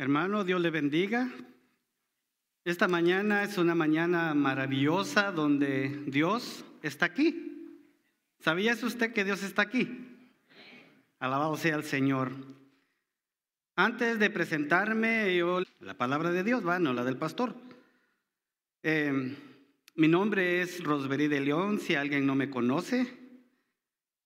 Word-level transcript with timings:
Hermano, 0.00 0.44
Dios 0.44 0.60
le 0.60 0.70
bendiga. 0.70 1.28
Esta 2.64 2.86
mañana 2.86 3.42
es 3.42 3.58
una 3.58 3.74
mañana 3.74 4.32
maravillosa 4.32 5.32
donde 5.32 6.04
Dios 6.06 6.64
está 6.82 7.06
aquí. 7.06 7.82
¿Sabía 8.38 8.74
usted 8.74 9.12
que 9.12 9.24
Dios 9.24 9.42
está 9.42 9.62
aquí? 9.62 10.16
Alabado 11.18 11.56
sea 11.56 11.74
el 11.74 11.82
Señor. 11.82 12.30
Antes 13.74 14.20
de 14.20 14.30
presentarme, 14.30 15.34
yo, 15.34 15.62
la 15.80 15.94
palabra 15.94 16.30
de 16.30 16.44
Dios, 16.44 16.64
va, 16.64 16.78
no 16.78 16.92
la 16.92 17.02
del 17.02 17.16
pastor. 17.16 17.56
Eh, 18.84 19.36
mi 19.96 20.06
nombre 20.06 20.62
es 20.62 20.84
Rosbery 20.84 21.26
de 21.26 21.40
León, 21.40 21.80
si 21.80 21.96
alguien 21.96 22.24
no 22.24 22.36
me 22.36 22.50
conoce. 22.50 23.18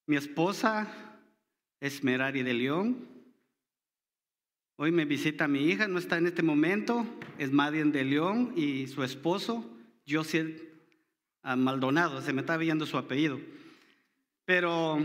Mi 0.04 0.16
esposa 0.16 0.86
es 1.80 2.04
Merari 2.04 2.43
de 2.43 2.52
León. 2.52 3.12
Hoy 4.77 4.91
me 4.91 5.04
visita 5.04 5.48
mi 5.48 5.64
hija, 5.64 5.86
no 5.86 5.98
está 5.98 6.16
en 6.16 6.27
este 6.27 6.43
momento, 6.43 7.07
es 7.38 7.52
Madien 7.52 7.92
de 7.92 8.05
León 8.05 8.55
y 8.56 8.87
su 8.87 9.05
esposo, 9.05 9.70
José 10.09 10.73
Maldonado, 11.42 12.23
se 12.23 12.33
me 12.33 12.41
está 12.41 12.56
viendo 12.56 12.87
su 12.87 12.97
apellido. 12.97 13.38
Pero 14.47 14.98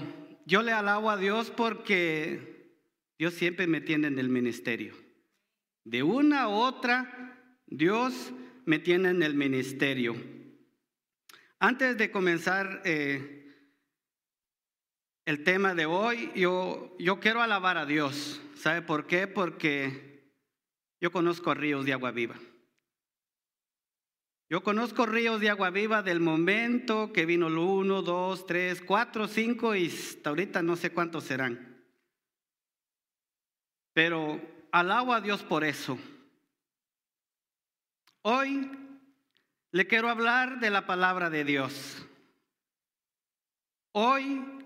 yo 0.45 0.63
le 0.63 0.71
alabo 0.71 1.11
a 1.11 1.17
Dios 1.17 1.51
porque 1.51 2.71
Dios 3.19 3.33
siempre 3.33 3.67
me 3.67 3.81
tiene 3.81 4.07
en 4.07 4.19
el 4.19 4.29
ministerio. 4.29 4.95
De 5.83 6.01
una 6.01 6.47
u 6.47 6.53
otra, 6.53 7.37
Dios 7.67 8.31
me 8.65 8.79
tiene 8.79 9.09
en 9.09 9.21
el 9.21 9.35
ministerio. 9.35 10.15
Antes 11.59 11.97
de 11.97 12.09
comenzar 12.09 12.81
eh, 12.85 13.36
el 15.27 15.43
tema 15.43 15.75
de 15.75 15.85
hoy, 15.85 16.31
yo, 16.35 16.95
yo 16.97 17.19
quiero 17.19 17.41
alabar 17.41 17.77
a 17.77 17.85
Dios. 17.85 18.41
¿Sabe 18.55 18.81
por 18.81 19.07
qué? 19.07 19.27
Porque 19.27 20.31
yo 21.01 21.11
conozco 21.11 21.53
ríos 21.53 21.85
de 21.85 21.91
agua 21.91 22.11
viva. 22.11 22.35
Yo 24.49 24.63
conozco 24.63 25.05
ríos 25.05 25.41
de 25.41 25.49
agua 25.49 25.69
viva 25.69 26.01
del 26.01 26.21
momento 26.21 27.11
que 27.11 27.25
vino 27.25 27.47
el 27.47 27.57
uno, 27.57 28.01
dos, 28.03 28.45
tres, 28.45 28.81
cuatro, 28.81 29.27
cinco 29.27 29.75
y 29.75 29.87
hasta 29.87 30.29
ahorita 30.29 30.61
no 30.61 30.77
sé 30.77 30.91
cuántos 30.91 31.25
serán. 31.25 31.85
Pero 33.91 34.39
alabo 34.71 35.13
a 35.13 35.19
Dios 35.19 35.43
por 35.43 35.65
eso. 35.65 35.99
Hoy 38.21 38.71
le 39.71 39.87
quiero 39.87 40.07
hablar 40.07 40.61
de 40.61 40.69
la 40.69 40.85
palabra 40.85 41.29
de 41.29 41.43
Dios. 41.43 42.07
Hoy 43.91 44.57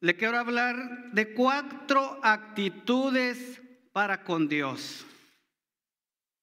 le 0.00 0.16
quiero 0.16 0.38
hablar 0.38 1.12
de 1.12 1.32
cuatro 1.32 2.20
actitudes 2.22 3.60
para 3.92 4.24
con 4.24 4.48
Dios. 4.48 5.06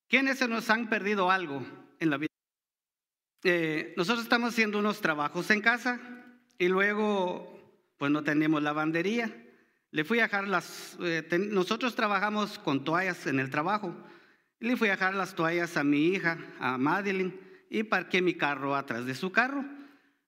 ¿Quiénes 0.07 0.39
se 0.39 0.47
nos 0.47 0.69
han 0.69 0.89
perdido 0.89 1.29
algo 1.29 1.65
en 1.99 2.09
la 2.09 2.17
vida? 2.17 2.29
Eh, 3.43 3.93
nosotros 3.97 4.23
estamos 4.23 4.53
haciendo 4.53 4.79
unos 4.79 5.01
trabajos 5.01 5.49
en 5.49 5.61
casa 5.61 5.99
y 6.57 6.67
luego 6.67 7.49
pues 7.97 8.11
no 8.11 8.23
tenemos 8.23 8.63
lavandería. 8.63 9.35
Le 9.91 10.03
fui 10.03 10.19
a 10.19 10.23
dejar 10.23 10.47
las, 10.47 10.97
eh, 11.01 11.27
nosotros 11.51 11.95
trabajamos 11.95 12.57
con 12.57 12.83
toallas 12.83 13.27
en 13.27 13.39
el 13.39 13.49
trabajo. 13.49 13.95
Le 14.59 14.75
fui 14.77 14.87
a 14.87 14.91
dejar 14.91 15.13
las 15.13 15.35
toallas 15.35 15.77
a 15.77 15.83
mi 15.83 16.07
hija, 16.07 16.37
a 16.59 16.77
Madeline, 16.77 17.39
y 17.69 17.83
parqué 17.83 18.21
mi 18.21 18.33
carro 18.33 18.75
atrás 18.75 19.05
de 19.05 19.13
su 19.13 19.31
carro. 19.31 19.63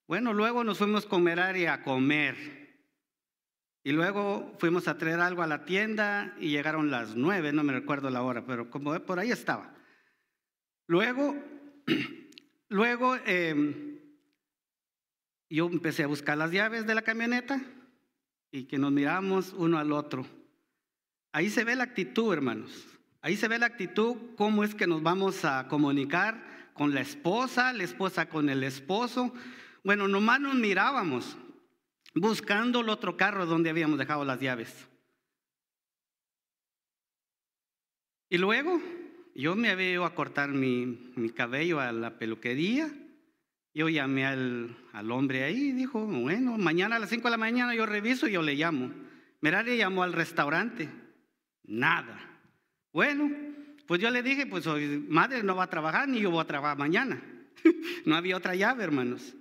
Bueno, 0.08 0.34
luego 0.34 0.64
nos 0.64 0.78
fuimos 0.78 1.06
a 1.06 1.10
comer 1.10 1.40
a 1.40 1.82
comer. 1.84 2.65
Y 3.86 3.92
luego 3.92 4.52
fuimos 4.58 4.88
a 4.88 4.98
traer 4.98 5.20
algo 5.20 5.44
a 5.44 5.48
la 5.48 5.64
tienda 5.64 6.36
y 6.40 6.50
llegaron 6.50 6.90
las 6.90 7.16
nueve, 7.16 7.54
no 7.54 7.64
me 7.64 7.72
recuerdo 7.72 8.10
la 8.10 8.24
hora, 8.24 8.44
pero 8.44 8.72
como 8.72 9.00
por 9.02 9.20
ahí 9.20 9.30
estaba. 9.30 9.76
Luego, 10.88 11.36
luego 12.70 13.16
em, 13.28 14.00
yo 15.52 15.68
empecé 15.68 16.02
a 16.02 16.08
buscar 16.08 16.36
las 16.36 16.50
llaves 16.50 16.88
de 16.88 16.96
la 16.96 17.04
camioneta 17.04 17.62
y 18.50 18.64
que 18.64 18.80
nos 18.80 18.92
miramos 18.92 19.54
uno 19.54 19.78
al 19.78 19.92
otro. 19.92 20.26
Ahí 21.32 21.52
se 21.52 21.64
ve 21.64 21.76
la 21.76 21.84
actitud, 21.84 22.34
hermanos. 22.34 22.88
Ahí 23.22 23.38
se 23.38 23.48
ve 23.48 23.60
la 23.60 23.68
actitud, 23.68 24.16
cómo 24.36 24.64
es 24.64 24.74
que 24.74 24.88
nos 24.88 25.04
vamos 25.04 25.46
a 25.46 25.68
comunicar 25.68 26.72
con 26.74 26.96
la 26.96 27.02
esposa, 27.02 27.72
la 27.72 27.84
esposa 27.84 28.30
con 28.30 28.50
el 28.50 28.64
esposo. 28.64 29.32
Bueno, 29.84 30.08
nomás 30.08 30.40
nos 30.40 30.56
mirábamos 30.56 31.38
buscando 32.16 32.80
el 32.80 32.90
otro 32.90 33.18
carro 33.18 33.46
donde 33.46 33.70
habíamos 33.70 34.00
dejado 34.00 34.24
las 34.26 34.40
llaves. 34.40 34.88
Y 38.30 38.38
luego 38.38 38.82
yo 39.36 39.56
me 39.56 39.70
había 39.70 39.92
ido 39.92 40.06
a 40.06 40.16
cortar 40.16 40.50
mi, 40.50 41.12
cabello 41.36 41.80
a 41.80 41.92
la 41.92 42.18
peluquería. 42.18 42.90
Yo 43.74 43.90
llamé 43.90 44.26
al, 44.26 44.78
hombre 45.12 45.44
ahí 45.44 45.70
y 45.70 45.72
dijo, 45.74 46.06
bueno, 46.06 46.58
mañana 46.58 46.96
a 46.96 47.00
las 47.00 47.10
5 47.10 47.28
de 47.28 47.32
la 47.32 47.38
mañana 47.38 47.76
yo 47.76 47.86
reviso 47.86 48.28
y 48.28 48.32
yo 48.32 48.42
le 48.42 48.56
llamo. 48.56 48.92
Merari 49.42 49.78
llamó 49.78 50.04
al 50.04 50.14
restaurante. 50.14 50.90
Nada. 51.64 52.18
Bueno, 52.94 53.30
pues 53.86 54.00
yo 54.00 54.10
le 54.10 54.24
dije, 54.24 54.46
pues 54.48 54.66
madre 55.08 55.44
no 55.44 55.56
va 55.56 55.66
a 55.66 55.70
trabajar 55.70 56.08
ni 56.08 56.22
yo 56.22 56.32
voy 56.32 56.42
a 56.42 56.48
trabajar 56.48 56.78
mañana. 56.78 57.22
no 58.06 58.16
había 58.16 58.38
otra 58.38 58.56
llave, 58.56 58.86
hermanos. 58.86 59.36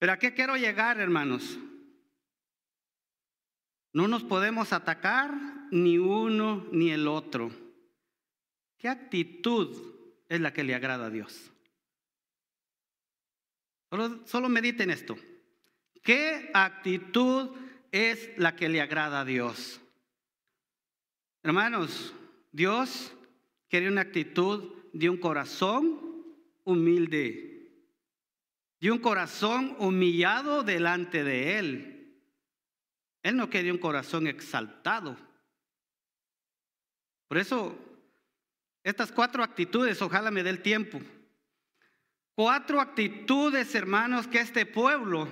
Pero 0.00 0.12
¿a 0.12 0.18
qué 0.18 0.34
quiero 0.34 0.56
llegar, 0.56 0.98
hermanos? 0.98 1.58
No 3.94 4.08
nos 4.08 4.24
podemos 4.24 4.72
atacar 4.72 5.32
ni 5.70 5.98
uno 5.98 6.66
ni 6.72 6.90
el 6.90 7.06
otro. 7.06 7.50
¿Qué 8.76 8.88
actitud 8.88 9.94
es 10.28 10.40
la 10.40 10.52
que 10.52 10.64
le 10.64 10.74
agrada 10.74 11.06
a 11.06 11.10
Dios? 11.10 11.52
Solo, 14.24 14.48
mediten 14.48 14.90
esto. 14.90 15.16
¿Qué 16.02 16.50
actitud 16.52 17.50
es 17.92 18.30
la 18.36 18.56
que 18.56 18.68
le 18.68 18.80
agrada 18.80 19.20
a 19.20 19.24
Dios? 19.24 19.80
Hermanos, 21.44 22.12
Dios 22.50 23.14
quiere 23.68 23.86
una 23.86 24.00
actitud 24.00 24.72
de 24.92 25.08
un 25.08 25.18
corazón 25.18 26.26
humilde, 26.64 27.70
de 28.80 28.90
un 28.90 28.98
corazón 28.98 29.76
humillado 29.78 30.64
delante 30.64 31.22
de 31.22 31.58
Él. 31.60 31.93
Él 33.24 33.38
no 33.38 33.48
quería 33.48 33.72
un 33.72 33.78
corazón 33.78 34.26
exaltado. 34.26 35.16
Por 37.26 37.38
eso, 37.38 37.76
estas 38.82 39.10
cuatro 39.10 39.42
actitudes, 39.42 40.00
ojalá 40.02 40.30
me 40.30 40.42
dé 40.42 40.50
el 40.50 40.60
tiempo. 40.60 41.00
Cuatro 42.34 42.82
actitudes, 42.82 43.74
hermanos, 43.74 44.28
que 44.28 44.40
este 44.40 44.66
pueblo 44.66 45.26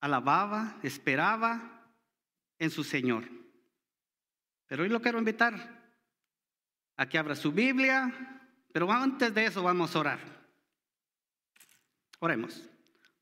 alababa, 0.00 0.76
esperaba 0.82 1.90
en 2.58 2.70
su 2.70 2.84
Señor. 2.84 3.24
Pero 4.66 4.82
hoy 4.82 4.90
lo 4.90 5.00
quiero 5.00 5.18
invitar 5.18 5.94
a 6.98 7.08
que 7.08 7.16
abra 7.16 7.34
su 7.34 7.50
Biblia, 7.50 8.42
pero 8.74 8.92
antes 8.92 9.32
de 9.32 9.46
eso 9.46 9.62
vamos 9.62 9.96
a 9.96 10.00
orar. 10.00 10.18
Oremos. 12.18 12.68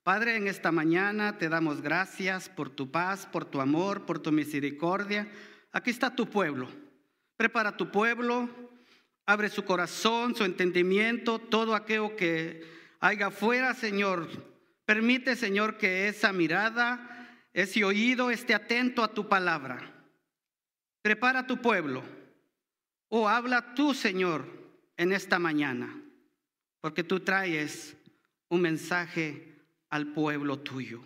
Padre, 0.04 0.36
en 0.36 0.48
esta 0.48 0.70
mañana 0.70 1.38
te 1.38 1.48
damos 1.48 1.80
gracias 1.80 2.50
por 2.50 2.68
tu 2.68 2.90
paz, 2.90 3.24
por 3.24 3.46
tu 3.46 3.62
amor, 3.62 4.04
por 4.04 4.18
tu 4.18 4.32
misericordia. 4.32 5.26
Aquí 5.72 5.88
está 5.88 6.14
tu 6.14 6.28
pueblo. 6.28 6.68
Prepara 7.38 7.78
tu 7.78 7.90
pueblo, 7.90 8.50
abre 9.24 9.48
su 9.48 9.64
corazón, 9.64 10.36
su 10.36 10.44
entendimiento, 10.44 11.38
todo 11.38 11.74
aquello 11.74 12.16
que 12.16 12.66
haya 13.00 13.28
afuera, 13.28 13.72
Señor. 13.72 14.28
Permite, 14.84 15.36
Señor, 15.36 15.78
que 15.78 16.06
esa 16.06 16.34
mirada, 16.34 17.40
ese 17.54 17.82
oído 17.82 18.30
esté 18.30 18.52
atento 18.52 19.02
a 19.02 19.14
tu 19.14 19.26
palabra. 19.26 19.90
Prepara 21.00 21.46
tu 21.46 21.62
pueblo. 21.62 22.02
O 23.08 23.26
habla 23.26 23.74
tú, 23.74 23.94
Señor, 23.94 24.44
en 24.98 25.12
esta 25.12 25.38
mañana, 25.38 25.98
porque 26.82 27.02
tú 27.02 27.20
traes 27.20 27.96
un 28.50 28.60
mensaje 28.60 29.53
al 29.94 30.08
pueblo 30.08 30.58
tuyo. 30.58 31.04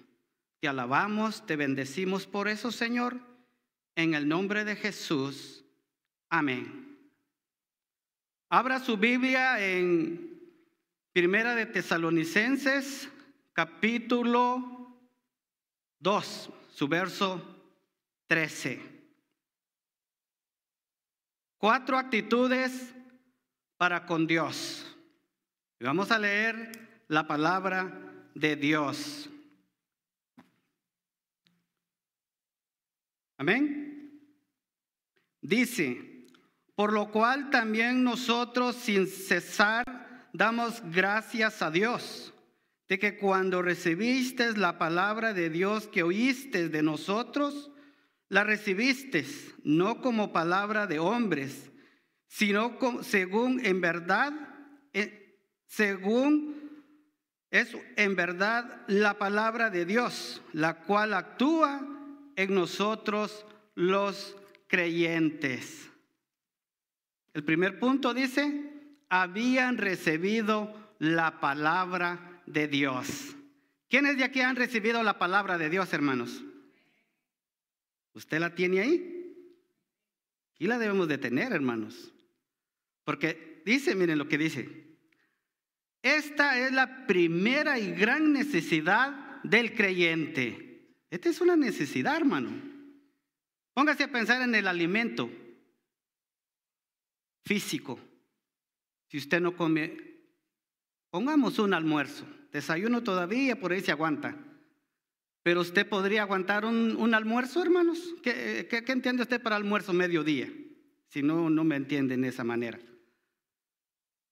Te 0.60 0.66
alabamos, 0.66 1.44
te 1.44 1.56
bendecimos 1.56 2.26
por 2.26 2.48
eso, 2.48 2.72
Señor, 2.72 3.20
en 3.94 4.14
el 4.14 4.26
nombre 4.26 4.64
de 4.64 4.76
Jesús. 4.76 5.62
Amén. 6.30 6.98
Abra 8.48 8.80
su 8.80 8.96
Biblia 8.96 9.62
en 9.62 10.40
Primera 11.12 11.54
de 11.54 11.66
Tesalonicenses, 11.66 13.10
capítulo 13.52 14.98
2, 15.98 16.50
su 16.72 16.88
verso 16.88 17.42
13. 18.26 18.80
Cuatro 21.58 21.98
actitudes 21.98 22.94
para 23.76 24.06
con 24.06 24.26
Dios. 24.26 24.96
vamos 25.78 26.10
a 26.10 26.18
leer 26.18 27.04
la 27.08 27.26
palabra 27.26 28.07
de 28.38 28.56
Dios. 28.56 29.28
Amén. 33.36 34.20
Dice, 35.40 36.04
Por 36.74 36.92
lo 36.92 37.10
cual 37.10 37.50
también 37.50 38.04
nosotros 38.04 38.76
sin 38.76 39.08
cesar 39.08 39.84
damos 40.32 40.80
gracias 40.92 41.60
a 41.60 41.72
Dios 41.72 42.32
de 42.88 43.00
que 43.00 43.18
cuando 43.18 43.62
recibiste 43.62 44.56
la 44.56 44.78
palabra 44.78 45.34
de 45.34 45.50
Dios 45.50 45.88
que 45.88 46.04
oíste 46.04 46.68
de 46.68 46.82
nosotros, 46.82 47.72
la 48.28 48.44
recibiste 48.44 49.26
no 49.64 50.00
como 50.00 50.32
palabra 50.32 50.86
de 50.86 51.00
hombres, 51.00 51.72
sino 52.28 52.78
según 53.02 53.64
en 53.64 53.80
verdad, 53.80 54.32
eh, 54.92 55.42
según 55.66 56.57
es 57.50 57.76
en 57.96 58.14
verdad 58.14 58.84
la 58.88 59.18
palabra 59.18 59.70
de 59.70 59.84
Dios, 59.84 60.42
la 60.52 60.82
cual 60.82 61.14
actúa 61.14 61.80
en 62.36 62.54
nosotros 62.54 63.46
los 63.74 64.36
creyentes. 64.66 65.90
El 67.32 67.44
primer 67.44 67.78
punto 67.78 68.12
dice, 68.12 68.72
habían 69.08 69.78
recibido 69.78 70.74
la 70.98 71.40
palabra 71.40 72.42
de 72.46 72.68
Dios. 72.68 73.36
¿Quiénes 73.88 74.18
de 74.18 74.24
aquí 74.24 74.40
han 74.40 74.56
recibido 74.56 75.02
la 75.02 75.18
palabra 75.18 75.56
de 75.56 75.70
Dios, 75.70 75.92
hermanos? 75.92 76.44
¿Usted 78.12 78.40
la 78.40 78.54
tiene 78.54 78.80
ahí? 78.80 79.14
Y 80.58 80.66
la 80.66 80.78
debemos 80.78 81.08
de 81.08 81.18
tener, 81.18 81.52
hermanos. 81.52 82.12
Porque 83.04 83.62
dice, 83.64 83.94
miren 83.94 84.18
lo 84.18 84.28
que 84.28 84.36
dice. 84.36 84.87
Esta 86.02 86.58
es 86.58 86.72
la 86.72 87.06
primera 87.06 87.78
y 87.78 87.92
gran 87.92 88.32
necesidad 88.32 89.42
del 89.42 89.74
creyente. 89.74 90.96
Esta 91.10 91.28
es 91.28 91.40
una 91.40 91.56
necesidad, 91.56 92.16
hermano. 92.16 92.50
Póngase 93.74 94.04
a 94.04 94.12
pensar 94.12 94.42
en 94.42 94.54
el 94.54 94.66
alimento 94.66 95.30
físico. 97.44 97.98
Si 99.08 99.18
usted 99.18 99.40
no 99.40 99.56
come, 99.56 99.96
pongamos 101.10 101.58
un 101.58 101.74
almuerzo. 101.74 102.26
Desayuno 102.52 103.02
todavía, 103.02 103.58
por 103.58 103.72
ahí 103.72 103.80
se 103.80 103.92
aguanta. 103.92 104.36
Pero 105.42 105.62
usted 105.62 105.88
podría 105.88 106.22
aguantar 106.22 106.64
un, 106.64 107.14
almuerzo, 107.14 107.62
hermanos. 107.62 108.14
¿Qué, 108.22 108.66
¿Qué, 108.68 108.92
entiende 108.92 109.22
usted 109.22 109.40
para 109.40 109.56
almuerzo 109.56 109.92
mediodía? 109.92 110.52
Si 111.08 111.22
no, 111.22 111.48
no 111.48 111.64
me 111.64 111.76
entiende 111.76 112.14
en 112.14 112.24
esa 112.24 112.44
manera. 112.44 112.78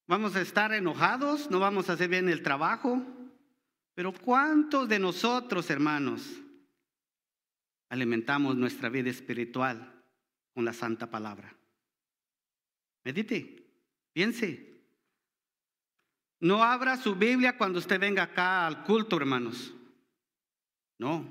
Vamos 0.07 0.37
a 0.37 0.41
estar 0.41 0.73
enojados, 0.73 1.51
no 1.51 1.59
vamos 1.59 1.91
a 1.91 1.95
hacer 1.95 2.09
bien 2.09 2.29
el 2.29 2.43
trabajo. 2.43 3.03
Pero 3.95 4.13
¿cuántos 4.13 4.89
de 4.89 4.99
nosotros, 4.99 5.69
hermanos, 5.71 6.23
alimentamos 7.89 8.55
nuestra 8.57 8.89
vida 8.89 9.11
espiritual 9.11 10.05
con 10.55 10.65
la 10.65 10.73
santa 10.73 11.11
palabra? 11.11 11.57
Medite, 13.05 13.65
piense. 14.13 14.77
No 16.41 16.63
abra 16.63 16.97
su 16.97 17.15
Biblia 17.15 17.57
cuando 17.57 17.79
usted 17.79 17.99
venga 17.99 18.25
acá 18.25 18.67
al 18.67 18.85
culto, 18.85 19.17
hermanos. 19.17 19.75
No, 20.99 21.27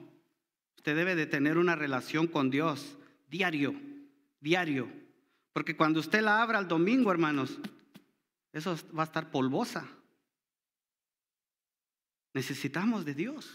usted 0.75 0.95
debe 0.95 1.15
de 1.15 1.27
tener 1.27 1.57
una 1.57 1.75
relación 1.75 2.27
con 2.27 2.49
Dios 2.49 2.97
diario, 3.27 3.75
diario. 4.39 4.91
Porque 5.53 5.77
cuando 5.77 5.99
usted 5.99 6.21
la 6.21 6.41
abra 6.41 6.59
el 6.59 6.67
domingo, 6.67 7.11
hermanos, 7.11 7.59
eso 8.55 8.77
va 8.97 9.03
a 9.03 9.05
estar 9.05 9.29
polvosa. 9.31 9.85
Necesitamos 12.33 13.03
de 13.03 13.13
Dios. 13.13 13.53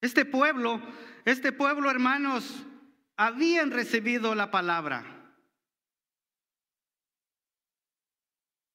Este 0.00 0.24
pueblo, 0.24 0.80
este 1.26 1.52
pueblo, 1.52 1.90
hermanos, 1.90 2.64
habían 3.18 3.70
recibido 3.70 4.34
la 4.34 4.50
palabra. 4.50 5.04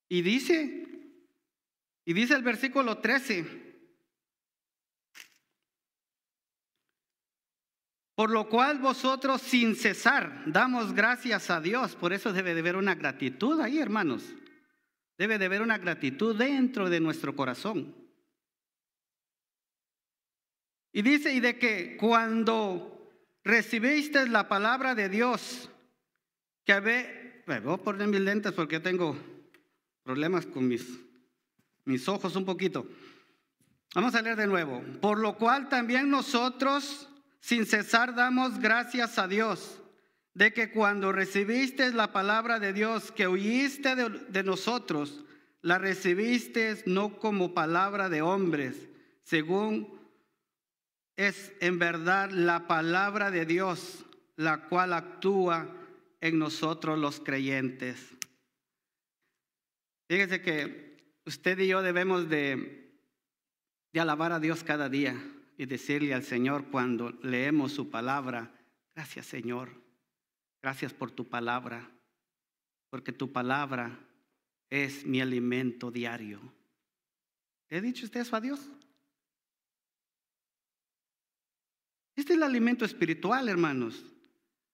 Y 0.08 0.22
dice, 0.22 0.88
y 2.06 2.14
dice 2.14 2.36
el 2.36 2.44
versículo 2.44 3.00
13, 3.00 3.67
por 8.18 8.32
lo 8.32 8.50
cual 8.50 8.80
vosotros 8.80 9.44
sin 9.44 9.76
cesar 9.76 10.42
damos 10.48 10.92
gracias 10.92 11.52
a 11.52 11.62
Dios, 11.62 11.96
por 11.96 12.14
eso 12.14 12.34
debe 12.34 12.56
de 12.56 12.62
haber 12.62 12.76
una 12.76 12.96
gratitud 12.96 13.62
ahí, 13.62 13.78
hermanos. 13.78 14.24
Debe 15.20 15.38
de 15.38 15.46
haber 15.46 15.62
una 15.62 15.78
gratitud 15.78 16.36
dentro 16.36 16.90
de 16.90 17.00
nuestro 17.00 17.36
corazón. 17.36 17.94
Y 20.92 21.04
dice, 21.04 21.32
y 21.32 21.40
de 21.40 21.60
que 21.60 21.96
cuando 21.96 23.08
recibiste 23.44 24.28
la 24.28 24.48
palabra 24.48 24.96
de 24.96 25.10
Dios, 25.10 25.70
que 26.66 26.74
habe, 26.74 27.44
voy 27.64 27.76
a 27.76 27.78
poner 27.78 28.08
mis 28.08 28.22
lentes 28.22 28.52
porque 28.52 28.80
tengo 28.80 29.16
problemas 30.02 30.48
con 30.48 30.68
mis, 30.68 30.88
mis 31.86 32.08
ojos 32.08 32.36
un 32.36 32.46
poquito. 32.46 32.88
Vamos 33.94 34.16
a 34.16 34.24
leer 34.24 34.38
de 34.38 34.48
nuevo. 34.48 34.84
Por 35.02 35.20
lo 35.20 35.38
cual 35.38 35.70
también 35.70 36.10
nosotros 36.10 37.08
sin 37.40 37.66
cesar 37.66 38.16
damos 38.16 38.60
gracias 38.60 39.18
a 39.18 39.28
Dios 39.28 39.82
de 40.34 40.54
que 40.54 40.72
cuando 40.72 41.12
recibiste 41.12 41.92
la 41.94 42.12
palabra 42.12 42.60
de 42.60 42.74
Dios 42.74 43.12
que 43.12 43.26
oíste 43.26 43.96
de, 43.96 44.10
de 44.10 44.44
nosotros, 44.44 45.24
la 45.62 45.80
recibiste 45.80 46.84
no 46.86 47.18
como 47.18 47.54
palabra 47.54 48.10
de 48.10 48.22
hombres, 48.22 48.88
según 49.24 50.00
es 51.16 51.52
en 51.60 51.80
verdad 51.80 52.30
la 52.30 52.68
palabra 52.68 53.32
de 53.32 53.46
Dios, 53.46 54.06
la 54.36 54.68
cual 54.68 54.94
actúa 54.94 55.74
en 56.22 56.38
nosotros 56.38 57.00
los 57.00 57.20
creyentes. 57.20 58.00
Fíjese 60.08 60.42
que 60.42 60.98
usted 61.26 61.58
y 61.60 61.68
yo 61.68 61.82
debemos 61.82 62.30
de, 62.30 62.92
de 63.92 64.00
alabar 64.00 64.32
a 64.32 64.40
Dios 64.40 64.64
cada 64.64 64.88
día 64.88 65.20
y 65.58 65.66
decirle 65.66 66.14
al 66.14 66.24
Señor 66.24 66.70
cuando 66.70 67.12
leemos 67.24 67.72
su 67.74 67.90
palabra, 67.90 68.52
gracias 68.96 69.26
Señor, 69.26 69.70
gracias 70.62 70.94
por 70.94 71.12
tu 71.12 71.28
palabra, 71.28 71.90
porque 72.90 73.12
tu 73.12 73.32
palabra 73.32 74.00
es 74.70 75.06
mi 75.06 75.20
alimento 75.20 75.92
diario. 75.92 76.40
¿Le 77.70 77.78
ha 77.78 77.82
dicho 77.82 78.06
usted 78.06 78.22
eso 78.22 78.36
a 78.36 78.42
Dios? 78.42 78.72
Este 82.16 82.34
es 82.34 82.38
el 82.38 82.44
alimento 82.44 82.86
espiritual, 82.86 83.50
hermanos. 83.50 84.06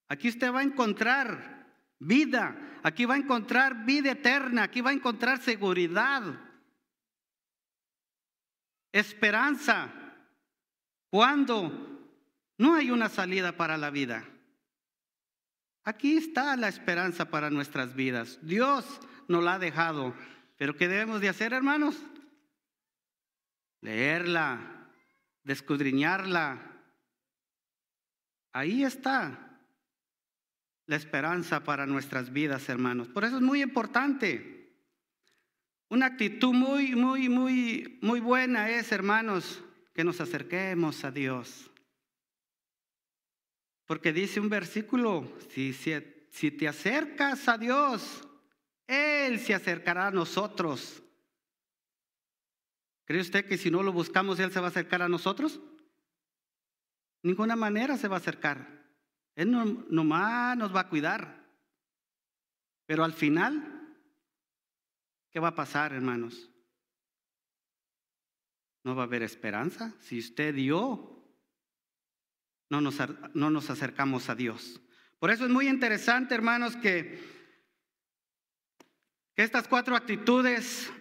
Aquí 0.08 0.28
usted 0.28 0.52
va 0.52 0.60
a 0.60 0.64
encontrar 0.64 1.66
vida. 1.98 2.78
Aquí 2.84 3.06
va 3.06 3.14
a 3.14 3.18
encontrar 3.18 3.86
vida 3.86 4.12
eterna, 4.12 4.64
aquí 4.64 4.82
va 4.82 4.90
a 4.90 4.92
encontrar 4.92 5.40
seguridad, 5.40 6.38
esperanza, 8.92 10.03
cuando 11.14 11.70
no 12.58 12.74
hay 12.74 12.90
una 12.90 13.08
salida 13.08 13.56
para 13.56 13.76
la 13.76 13.90
vida. 13.90 14.24
Aquí 15.84 16.16
está 16.16 16.56
la 16.56 16.66
esperanza 16.66 17.30
para 17.30 17.50
nuestras 17.50 17.94
vidas. 17.94 18.40
Dios 18.42 18.84
nos 19.28 19.44
la 19.44 19.54
ha 19.54 19.58
dejado. 19.60 20.12
Pero 20.56 20.74
¿qué 20.74 20.88
debemos 20.88 21.20
de 21.20 21.28
hacer, 21.28 21.52
hermanos? 21.52 22.02
Leerla, 23.80 24.90
descudriñarla. 25.44 26.80
Ahí 28.52 28.82
está 28.82 29.60
la 30.86 30.96
esperanza 30.96 31.62
para 31.62 31.86
nuestras 31.86 32.32
vidas, 32.32 32.68
hermanos. 32.68 33.06
Por 33.06 33.22
eso 33.22 33.36
es 33.36 33.42
muy 33.42 33.62
importante. 33.62 34.74
Una 35.90 36.06
actitud 36.06 36.52
muy, 36.52 36.96
muy, 36.96 37.28
muy, 37.28 38.00
muy 38.02 38.18
buena 38.18 38.68
es, 38.68 38.90
hermanos, 38.90 39.63
que 39.94 40.04
nos 40.04 40.20
acerquemos 40.20 41.04
a 41.04 41.12
Dios. 41.12 41.70
Porque 43.86 44.12
dice 44.12 44.40
un 44.40 44.48
versículo, 44.48 45.30
si, 45.50 46.50
te 46.50 46.68
acercas 46.68 47.48
a 47.48 47.56
Dios, 47.56 48.26
Él 48.86 49.38
se 49.38 49.54
acercará 49.54 50.08
a 50.08 50.10
nosotros. 50.10 51.02
¿Cree 53.04 53.20
usted 53.20 53.46
que 53.46 53.56
si 53.56 53.70
no 53.70 53.82
lo 53.82 53.92
buscamos, 53.92 54.40
Él 54.40 54.50
se 54.50 54.60
va 54.60 54.66
a 54.66 54.70
acercar 54.70 55.02
a 55.02 55.08
nosotros? 55.08 55.60
Ninguna 57.22 57.54
manera 57.54 57.96
se 57.96 58.08
va 58.08 58.16
a 58.16 58.18
acercar. 58.18 58.66
Él 59.36 59.50
no, 59.50 59.64
nomás 59.64 60.56
nos 60.56 60.74
va 60.74 60.80
a 60.80 60.88
cuidar. 60.88 61.44
Pero 62.86 63.04
al 63.04 63.12
final, 63.12 63.96
¿qué 65.30 65.38
va 65.38 65.48
a 65.48 65.54
pasar, 65.54 65.92
hermanos? 65.92 66.50
No 68.84 68.94
va 68.94 69.02
a 69.02 69.06
haber 69.06 69.22
esperanza. 69.22 69.94
Si 70.00 70.18
usted 70.18 70.54
dio, 70.54 71.14
no 72.68 72.80
nos, 72.80 72.96
no 73.34 73.50
nos 73.50 73.70
acercamos 73.70 74.28
a 74.28 74.34
Dios. 74.34 74.80
Por 75.18 75.30
eso 75.30 75.46
es 75.46 75.50
muy 75.50 75.68
interesante, 75.68 76.34
hermanos, 76.34 76.76
que, 76.76 77.32
estas 79.36 79.66
cuatro 79.66 79.96
actitudes 79.96 80.92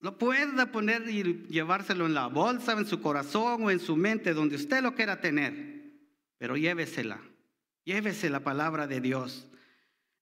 lo 0.00 0.18
pueda 0.18 0.72
poner 0.72 1.08
y 1.08 1.46
llevárselo 1.48 2.06
en 2.06 2.14
la 2.14 2.26
bolsa, 2.26 2.72
en 2.72 2.86
su 2.86 3.00
corazón 3.00 3.64
o 3.64 3.70
en 3.70 3.78
su 3.78 3.96
mente, 3.96 4.34
donde 4.34 4.56
usted 4.56 4.82
lo 4.82 4.94
quiera 4.94 5.20
tener, 5.20 5.92
pero 6.38 6.56
llévesela. 6.56 7.20
Llévese 7.84 8.28
la 8.30 8.40
palabra 8.40 8.86
de 8.86 9.00
Dios. 9.00 9.46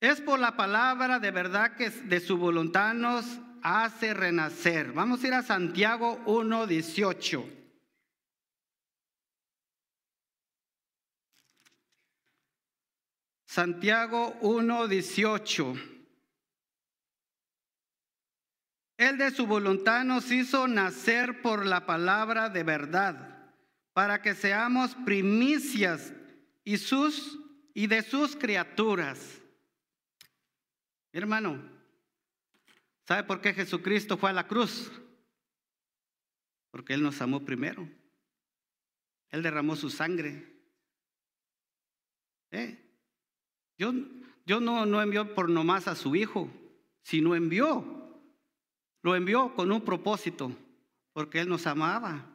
Es 0.00 0.20
por 0.20 0.40
la 0.40 0.56
palabra 0.56 1.20
de 1.20 1.30
verdad 1.30 1.76
que 1.76 1.90
de 1.90 2.20
su 2.20 2.36
voluntad 2.36 2.92
nos 2.92 3.24
hace 3.62 4.14
renacer. 4.14 4.92
Vamos 4.92 5.22
a 5.22 5.26
ir 5.26 5.34
a 5.34 5.42
Santiago 5.42 6.18
1.18. 6.26 7.62
Santiago 13.46 14.34
1.18. 14.40 15.92
Él 18.96 19.18
de 19.18 19.30
su 19.30 19.46
voluntad 19.46 20.04
nos 20.04 20.30
hizo 20.30 20.66
nacer 20.68 21.42
por 21.42 21.66
la 21.66 21.84
palabra 21.84 22.48
de 22.48 22.62
verdad, 22.62 23.52
para 23.92 24.22
que 24.22 24.34
seamos 24.34 24.94
primicias 25.04 26.12
y, 26.64 26.78
sus, 26.78 27.38
y 27.74 27.88
de 27.88 28.02
sus 28.02 28.36
criaturas. 28.36 29.40
hermano, 31.12 31.71
¿sabe 33.12 33.24
por 33.24 33.42
qué 33.42 33.52
Jesucristo 33.52 34.16
fue 34.16 34.30
a 34.30 34.32
la 34.32 34.46
cruz? 34.46 34.90
Porque 36.70 36.94
Él 36.94 37.02
nos 37.02 37.20
amó 37.20 37.44
primero. 37.44 37.86
Él 39.28 39.42
derramó 39.42 39.76
su 39.76 39.90
sangre. 39.90 40.50
¿Eh? 42.52 42.82
Yo, 43.76 43.92
no, 44.60 44.86
no 44.86 45.02
envió 45.02 45.34
por 45.34 45.50
nomás 45.50 45.88
a 45.88 45.94
su 45.94 46.16
hijo, 46.16 46.50
sino 47.02 47.34
envió. 47.34 47.84
Lo 49.02 49.14
envió 49.14 49.54
con 49.54 49.70
un 49.70 49.82
propósito, 49.82 50.50
porque 51.12 51.40
Él 51.40 51.50
nos 51.50 51.66
amaba 51.66 52.30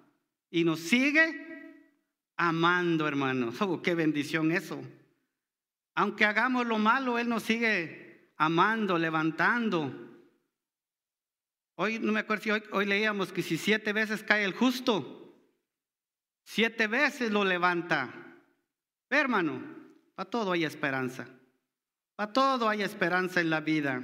y 0.52 0.64
nos 0.64 0.80
sigue 0.80 1.96
amando, 2.36 3.08
hermanos. 3.08 3.60
Oh, 3.64 3.82
qué 3.82 3.96
bendición 3.96 4.52
eso. 4.52 4.80
Aunque 5.96 6.24
hagamos 6.24 6.68
lo 6.68 6.78
malo, 6.78 7.18
Él 7.18 7.30
nos 7.30 7.42
sigue 7.42 8.32
amando, 8.38 9.00
levantando. 9.00 10.07
Hoy 11.80 12.00
no 12.00 12.12
me 12.12 12.22
acuerdo 12.22 12.44
si 12.44 12.50
hoy, 12.50 12.86
leíamos 12.88 13.32
que 13.32 13.44
si 13.44 13.56
siete 13.56 13.94
veces 13.94 14.24
cae 14.24 14.44
el 14.44 14.54
justo, 14.54 15.32
siete 16.44 16.88
veces 16.88 17.32
lo 17.32 17.46
levanta. 17.46 18.12
Hermano, 19.12 19.62
para 20.16 20.28
todo 20.28 20.54
hay 20.54 20.66
esperanza. 20.66 21.28
Para 22.16 22.34
todo 22.34 22.68
hay 22.68 22.82
esperanza 22.82 23.42
en 23.42 23.52
la 23.52 23.62
vida. 23.62 24.02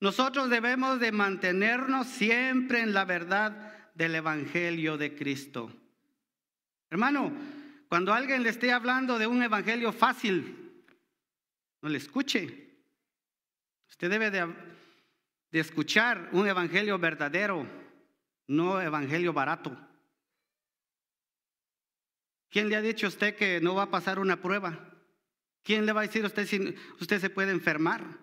Nosotros 0.00 0.50
debemos 0.50 0.98
de 0.98 1.12
mantenernos 1.12 2.08
siempre 2.08 2.80
en 2.80 2.92
la 2.92 3.04
verdad 3.04 3.92
del 3.94 4.16
Evangelio 4.16 4.98
de 4.98 5.14
Cristo. 5.14 5.72
Hermano, 6.90 7.32
cuando 7.88 8.12
alguien 8.12 8.42
le 8.42 8.48
esté 8.48 8.72
hablando 8.72 9.16
de 9.16 9.28
un 9.28 9.44
Evangelio 9.44 9.92
fácil, 9.92 10.84
no 11.82 11.88
le 11.88 11.98
escuche. 11.98 12.68
Usted 13.88 14.10
debe 14.10 14.32
de, 14.32 14.52
de 15.50 15.60
escuchar 15.60 16.28
un 16.32 16.46
Evangelio 16.46 16.98
verdadero, 16.98 17.66
no 18.46 18.80
Evangelio 18.80 19.32
barato. 19.32 19.76
¿Quién 22.50 22.68
le 22.68 22.76
ha 22.76 22.82
dicho 22.82 23.06
a 23.06 23.10
usted 23.10 23.36
que 23.36 23.60
no 23.60 23.74
va 23.74 23.84
a 23.84 23.90
pasar 23.90 24.18
una 24.18 24.40
prueba? 24.40 24.90
¿Quién 25.62 25.86
le 25.86 25.92
va 25.92 26.00
a 26.00 26.06
decir 26.06 26.24
a 26.24 26.28
usted 26.28 26.46
si 26.46 26.74
usted 27.00 27.20
se 27.20 27.30
puede 27.30 27.52
enfermar? 27.52 28.18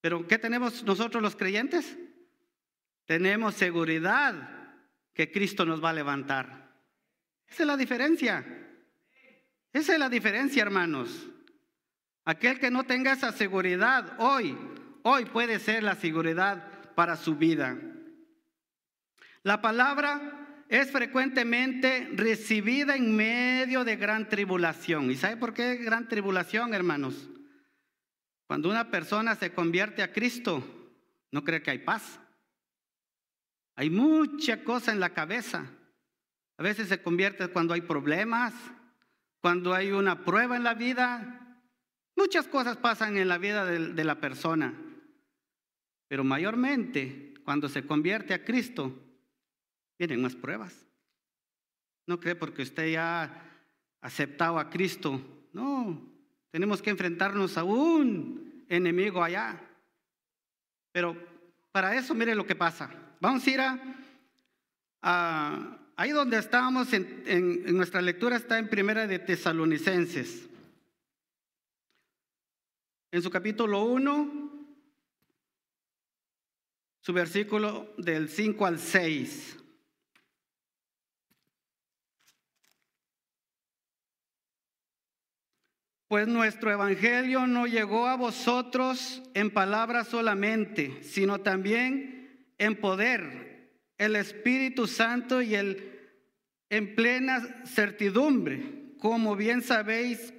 Pero 0.00 0.26
¿qué 0.28 0.38
tenemos 0.38 0.84
nosotros 0.84 1.22
los 1.22 1.34
creyentes? 1.34 1.98
Tenemos 3.06 3.54
seguridad 3.54 4.78
que 5.12 5.32
Cristo 5.32 5.64
nos 5.64 5.82
va 5.82 5.90
a 5.90 5.94
levantar. 5.94 6.66
Esa 7.48 7.62
es 7.62 7.66
la 7.66 7.76
diferencia. 7.76 8.44
Esa 9.72 9.92
es 9.94 9.98
la 9.98 10.08
diferencia, 10.08 10.62
hermanos. 10.62 11.28
Aquel 12.26 12.58
que 12.58 12.72
no 12.72 12.82
tenga 12.82 13.12
esa 13.12 13.30
seguridad 13.30 14.14
hoy, 14.18 14.58
hoy 15.04 15.24
puede 15.26 15.60
ser 15.60 15.84
la 15.84 15.94
seguridad 15.94 16.92
para 16.96 17.14
su 17.14 17.36
vida. 17.36 17.78
La 19.44 19.62
palabra 19.62 20.64
es 20.68 20.90
frecuentemente 20.90 22.10
recibida 22.14 22.96
en 22.96 23.14
medio 23.14 23.84
de 23.84 23.94
gran 23.94 24.28
tribulación. 24.28 25.08
¿Y 25.08 25.14
sabe 25.14 25.36
por 25.36 25.54
qué 25.54 25.76
gran 25.76 26.08
tribulación, 26.08 26.74
hermanos? 26.74 27.28
Cuando 28.48 28.70
una 28.70 28.90
persona 28.90 29.36
se 29.36 29.52
convierte 29.52 30.02
a 30.02 30.12
Cristo, 30.12 30.64
no 31.30 31.44
cree 31.44 31.62
que 31.62 31.70
hay 31.70 31.78
paz. 31.78 32.18
Hay 33.76 33.88
mucha 33.88 34.64
cosa 34.64 34.90
en 34.90 34.98
la 34.98 35.10
cabeza. 35.10 35.64
A 36.58 36.62
veces 36.64 36.88
se 36.88 37.00
convierte 37.00 37.46
cuando 37.46 37.72
hay 37.72 37.82
problemas, 37.82 38.52
cuando 39.40 39.72
hay 39.74 39.92
una 39.92 40.24
prueba 40.24 40.56
en 40.56 40.64
la 40.64 40.74
vida. 40.74 41.45
Muchas 42.16 42.48
cosas 42.48 42.78
pasan 42.78 43.18
en 43.18 43.28
la 43.28 43.36
vida 43.36 43.66
de, 43.66 44.04
la 44.04 44.18
persona. 44.18 44.74
Pero 46.08 46.24
mayormente, 46.24 47.34
cuando 47.44 47.68
se 47.68 47.86
convierte 47.86 48.32
a 48.32 48.42
Cristo, 48.42 48.92
vienen 49.98 50.22
más 50.22 50.34
pruebas. 50.34 50.74
No 52.06 52.18
cree 52.18 52.34
porque 52.34 52.62
usted 52.62 52.90
ya 52.92 53.22
ha 53.22 53.42
aceptado 54.00 54.58
a 54.58 54.70
Cristo. 54.70 55.20
No, 55.52 56.00
tenemos 56.50 56.80
que 56.80 56.90
enfrentarnos 56.90 57.58
a 57.58 57.64
un 57.64 58.64
enemigo 58.68 59.22
allá. 59.22 59.60
Pero 60.92 61.16
para 61.70 61.94
eso, 61.96 62.14
mire 62.14 62.34
lo 62.34 62.46
que 62.46 62.56
pasa. 62.56 62.88
Vamos 63.20 63.46
a 63.46 63.50
ir 63.50 63.60
a, 65.02 65.78
ahí 65.96 66.10
donde 66.12 66.38
estábamos 66.38 66.94
en, 66.94 67.24
en, 67.26 67.76
nuestra 67.76 68.00
lectura, 68.00 68.36
está 68.36 68.58
en 68.58 68.70
Primera 68.70 69.06
de 69.06 69.18
Tesalonicenses. 69.18 70.48
En 73.12 73.22
su 73.22 73.30
capítulo 73.30 73.84
1, 73.84 74.46
su 77.00 77.12
versículo 77.12 77.94
del 77.98 78.28
5 78.28 78.66
al 78.66 78.78
6. 78.80 79.56
Pues 86.08 86.26
nuestro 86.26 86.72
evangelio 86.72 87.46
no 87.46 87.66
llegó 87.66 88.06
a 88.06 88.16
vosotros 88.16 89.22
en 89.34 89.52
palabras 89.52 90.08
solamente, 90.08 91.02
sino 91.02 91.40
también 91.40 92.52
en 92.58 92.80
poder, 92.80 93.72
el 93.98 94.16
Espíritu 94.16 94.86
Santo 94.86 95.42
y 95.42 95.54
el 95.54 95.96
en 96.70 96.96
plena 96.96 97.64
certidumbre, 97.64 98.94
como 98.98 99.36
bien 99.36 99.62
sabéis 99.62 100.32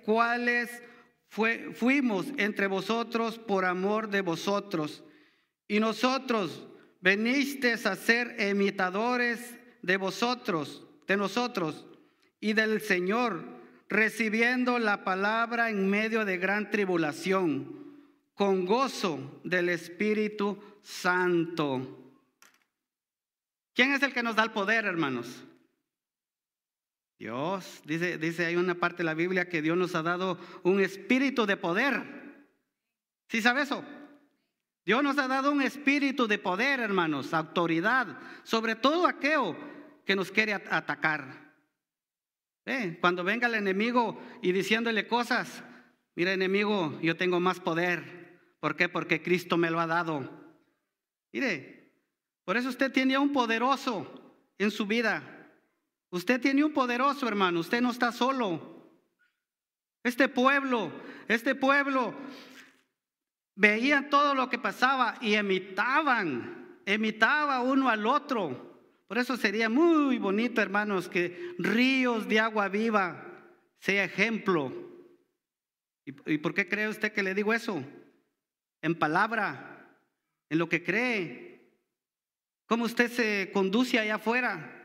fuimos 1.29 2.27
entre 2.37 2.67
vosotros 2.67 3.37
por 3.37 3.65
amor 3.65 4.09
de 4.09 4.21
vosotros. 4.21 5.03
Y 5.67 5.79
nosotros 5.79 6.67
venisteis 7.01 7.85
a 7.85 7.95
ser 7.95 8.35
imitadores 8.39 9.55
de 9.81 9.97
vosotros, 9.97 10.85
de 11.07 11.17
nosotros 11.17 11.85
y 12.39 12.53
del 12.53 12.81
Señor 12.81 13.57
recibiendo 13.89 14.79
la 14.79 15.03
palabra 15.03 15.69
en 15.69 15.89
medio 15.89 16.25
de 16.25 16.37
gran 16.37 16.69
tribulación, 16.71 17.77
con 18.33 18.65
gozo 18.65 19.41
del 19.43 19.69
Espíritu 19.69 20.61
Santo. 20.81 22.13
¿Quién 23.73 23.93
es 23.93 24.03
el 24.03 24.13
que 24.13 24.23
nos 24.23 24.35
da 24.35 24.43
el 24.43 24.51
poder, 24.51 24.85
hermanos? 24.85 25.43
Dios. 27.17 27.81
Dice, 27.85 28.17
dice, 28.17 28.45
hay 28.45 28.55
una 28.55 28.75
parte 28.75 28.97
de 28.97 29.05
la 29.05 29.13
Biblia 29.13 29.49
que 29.49 29.61
Dios 29.61 29.77
nos 29.77 29.95
ha 29.95 30.03
dado 30.03 30.37
un 30.63 30.79
espíritu 30.79 31.45
de 31.45 31.57
poder. 31.57 32.45
¿Sí 33.29 33.41
sabe 33.41 33.63
eso? 33.63 33.83
Dios 34.85 35.03
nos 35.03 35.17
ha 35.17 35.27
dado 35.27 35.51
un 35.51 35.61
espíritu 35.61 36.27
de 36.27 36.37
poder, 36.37 36.79
hermanos, 36.79 37.33
autoridad, 37.33 38.19
sobre 38.43 38.75
todo 38.75 39.05
aquello 39.05 39.55
que 40.05 40.15
nos 40.15 40.31
quiere 40.31 40.53
atacar. 40.53 41.53
Eh, 42.65 42.97
cuando 43.01 43.23
venga 43.23 43.47
el 43.47 43.55
enemigo 43.55 44.21
y 44.41 44.51
diciéndole 44.51 45.07
cosas, 45.07 45.63
mira 46.15 46.31
enemigo, 46.31 46.97
yo 47.01 47.17
tengo 47.17 47.39
más 47.39 47.59
poder. 47.59 48.39
¿Por 48.59 48.75
qué? 48.75 48.87
Porque 48.87 49.21
Cristo 49.21 49.57
me 49.57 49.69
lo 49.69 49.79
ha 49.79 49.87
dado. 49.87 50.29
Mire, 51.33 51.93
por 52.45 52.55
eso 52.55 52.69
usted 52.69 52.91
tiene 52.91 53.17
un 53.17 53.33
poderoso 53.33 54.37
en 54.57 54.71
su 54.71 54.85
vida. 54.85 55.36
Usted 56.09 56.39
tiene 56.41 56.63
un 56.63 56.73
poderoso, 56.73 57.27
hermano. 57.27 57.59
Usted 57.59 57.81
no 57.81 57.91
está 57.91 58.11
solo. 58.11 58.77
Este 60.03 60.29
pueblo, 60.29 60.91
este 61.27 61.53
pueblo 61.53 62.13
veían 63.55 64.09
todo 64.09 64.35
lo 64.35 64.49
que 64.49 64.59
pasaba 64.59 65.15
y 65.19 65.33
emitaban, 65.33 66.79
emitaba 66.85 67.61
uno 67.61 67.89
al 67.89 68.05
otro. 68.05 68.67
Por 69.07 69.17
eso 69.17 69.35
sería 69.35 69.67
muy 69.67 70.17
bonito, 70.17 70.61
hermanos, 70.61 71.09
que 71.09 71.55
ríos 71.57 72.27
de 72.27 72.39
agua 72.39 72.69
viva 72.69 73.27
sea 73.79 74.03
ejemplo. 74.03 74.71
¿Y, 76.05 76.37
por 76.37 76.53
qué 76.53 76.69
cree 76.69 76.87
usted 76.87 77.11
que 77.11 77.23
le 77.23 77.33
digo 77.33 77.53
eso? 77.53 77.83
En 78.81 78.95
palabra, 78.95 79.99
en 80.49 80.57
lo 80.57 80.69
que 80.69 80.83
cree. 80.83 81.81
¿Cómo 82.65 82.85
usted 82.85 83.11
se 83.11 83.51
conduce 83.51 83.99
allá 83.99 84.15
afuera? 84.15 84.76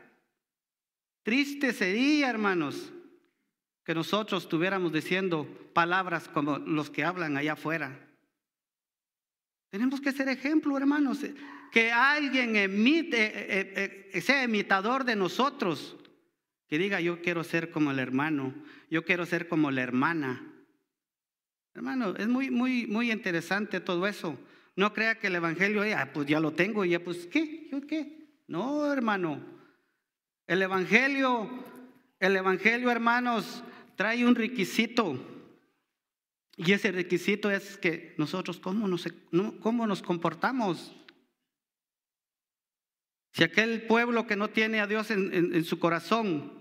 Triste 1.23 1.71
sería, 1.71 2.29
hermanos, 2.29 2.91
que 3.83 3.95
nosotros 3.95 4.43
estuviéramos 4.43 4.91
diciendo 4.91 5.47
palabras 5.73 6.27
como 6.27 6.57
los 6.59 6.89
que 6.89 7.03
hablan 7.03 7.37
allá 7.37 7.53
afuera. 7.53 7.97
Tenemos 9.69 10.01
que 10.01 10.11
ser 10.11 10.27
ejemplo, 10.27 10.77
hermanos. 10.77 11.19
Que 11.71 11.91
alguien 11.91 12.55
emite, 12.55 13.25
eh, 13.25 13.73
eh, 13.75 14.09
eh, 14.13 14.21
sea 14.21 14.43
imitador 14.43 15.05
de 15.05 15.15
nosotros. 15.15 15.97
Que 16.67 16.77
diga, 16.77 17.01
yo 17.01 17.21
quiero 17.21 17.43
ser 17.43 17.71
como 17.71 17.91
el 17.91 17.99
hermano, 17.99 18.53
yo 18.89 19.03
quiero 19.03 19.25
ser 19.25 19.47
como 19.47 19.71
la 19.71 19.81
hermana. 19.81 20.53
Hermano, 21.73 22.15
es 22.17 22.27
muy, 22.27 22.51
muy, 22.51 22.85
muy 22.85 23.11
interesante 23.11 23.79
todo 23.79 24.05
eso. 24.07 24.37
No 24.75 24.93
crea 24.93 25.19
que 25.19 25.27
el 25.27 25.35
Evangelio, 25.35 25.83
ah, 25.97 26.09
pues 26.13 26.27
ya 26.27 26.39
lo 26.39 26.51
tengo, 26.51 26.85
ya 26.85 27.03
pues, 27.03 27.27
¿qué? 27.27 27.67
¿Yo 27.71 27.81
qué? 27.81 28.27
No, 28.47 28.91
hermano. 28.91 29.52
El 30.47 30.61
Evangelio, 30.61 31.49
el 32.19 32.35
Evangelio, 32.35 32.91
hermanos, 32.91 33.63
trae 33.95 34.25
un 34.25 34.35
requisito. 34.35 35.17
Y 36.55 36.71
ese 36.73 36.91
requisito 36.91 37.49
es 37.49 37.77
que 37.77 38.13
nosotros, 38.17 38.59
¿cómo 38.59 38.87
nos, 38.87 39.07
cómo 39.61 39.87
nos 39.87 40.01
comportamos? 40.01 40.93
Si 43.33 43.43
aquel 43.43 43.87
pueblo 43.87 44.27
que 44.27 44.35
no 44.35 44.49
tiene 44.49 44.79
a 44.79 44.87
Dios 44.87 45.09
en, 45.09 45.65
su 45.65 45.79
corazón 45.79 46.53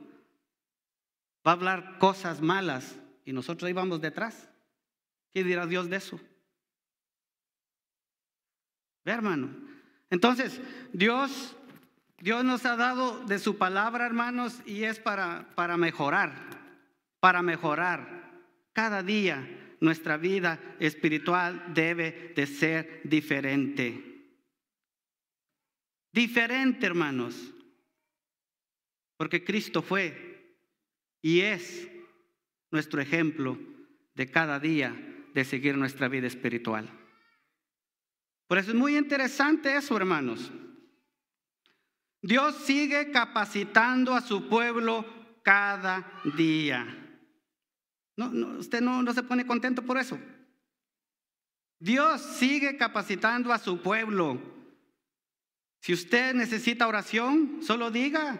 va 1.46 1.50
a 1.50 1.54
hablar 1.54 1.98
cosas 1.98 2.40
malas 2.40 2.98
y 3.26 3.34
nosotros 3.34 3.66
ahí 3.66 3.74
vamos 3.74 4.00
detrás, 4.00 4.48
¿qué 5.32 5.44
dirá 5.44 5.66
Dios 5.66 5.90
de 5.90 5.96
eso? 5.96 6.18
Ve, 9.04 9.12
hermano. 9.12 9.50
Entonces, 10.08 10.60
Dios, 10.94 11.56
Dios 12.23 12.45
nos 12.45 12.64
ha 12.67 12.76
dado 12.76 13.25
de 13.25 13.41
su 13.41 13.59
palabra, 13.59 14.07
hermanos, 14.07 14.62
y 14.64 14.85
es 14.85 15.00
para, 15.00 15.52
para 15.57 15.76
mejorar, 15.76 16.33
para 17.19 17.43
mejorar. 17.43 18.31
Cada 18.73 19.02
día 19.02 19.75
nuestra 19.81 20.19
vida 20.19 20.61
espiritual 20.79 21.75
debe 21.75 22.33
de 22.37 22.47
ser 22.47 23.00
diferente. 23.02 24.37
Diferente, 26.12 26.87
hermanos. 26.87 27.52
Porque 29.17 29.43
Cristo 29.43 29.83
fue 29.83 30.57
y 31.23 31.41
es 31.41 31.88
nuestro 32.71 33.00
ejemplo 33.00 33.59
de 34.14 34.31
cada 34.31 34.61
día 34.61 34.95
de 35.35 35.45
seguir 35.45 35.76
nuestra 35.76 36.07
vida 36.07 36.29
espiritual. 36.29 36.88
Por 38.47 38.59
eso 38.59 38.71
es 38.71 38.76
muy 38.76 38.97
interesante 38.97 39.75
eso, 39.75 39.97
hermanos. 39.97 40.52
Dios 42.23 42.55
sigue 42.64 43.11
capacitando 43.11 44.14
a 44.14 44.21
su 44.21 44.49
pueblo 44.49 45.05
cada 45.43 46.21
día. 46.37 46.87
No, 48.17 48.29
usted 48.59 48.81
no, 48.81 49.02
no 49.02 49.12
se 49.12 49.25
pone 49.25 49.45
contento 49.45 49.83
por 49.83 49.99
eso. 49.99 50.19
Dios 51.81 52.23
sigue 52.23 52.76
capacitando 52.76 53.52
a 53.52 53.59
su 53.59 53.83
pueblo. 53.83 54.41
Si 55.81 55.93
usted 55.93 56.33
necesita 56.33 56.87
oración, 56.87 57.59
solo 57.61 57.91
diga, 57.91 58.38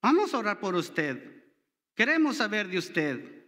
vamos 0.00 0.32
a 0.32 0.38
orar 0.38 0.60
por 0.60 0.76
usted. 0.76 1.52
Queremos 1.96 2.36
saber 2.36 2.68
de 2.68 2.78
usted. 2.78 3.44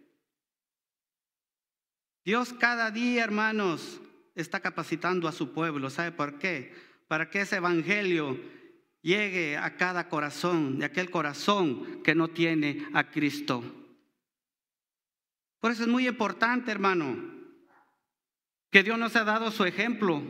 Dios 2.25 2.53
cada 2.53 2.91
día, 2.91 3.23
hermanos, 3.23 4.01
está 4.35 4.59
capacitando 4.59 5.29
a 5.29 5.33
su 5.33 5.53
pueblo. 5.53 5.89
¿Sabe 5.89 6.11
por 6.11 6.41
qué? 6.41 6.75
Para 7.07 7.31
que 7.31 7.43
ese 7.43 7.57
evangelio 7.57 8.37
llegue 9.07 9.57
a 9.57 9.77
cada 9.77 10.09
corazón, 10.09 10.81
de 10.81 10.85
aquel 10.85 11.13
corazón 11.13 12.03
que 12.03 12.17
no 12.17 12.27
tiene 12.27 12.89
a 12.93 13.09
Cristo. 13.09 13.63
Por 15.61 15.71
eso 15.71 15.85
es 15.85 15.89
muy 15.89 16.09
importante, 16.09 16.73
hermano, 16.73 17.17
que 18.69 18.83
Dios 18.83 18.99
nos 18.99 19.15
ha 19.15 19.23
dado 19.23 19.53
su 19.53 19.65
ejemplo 19.65 20.21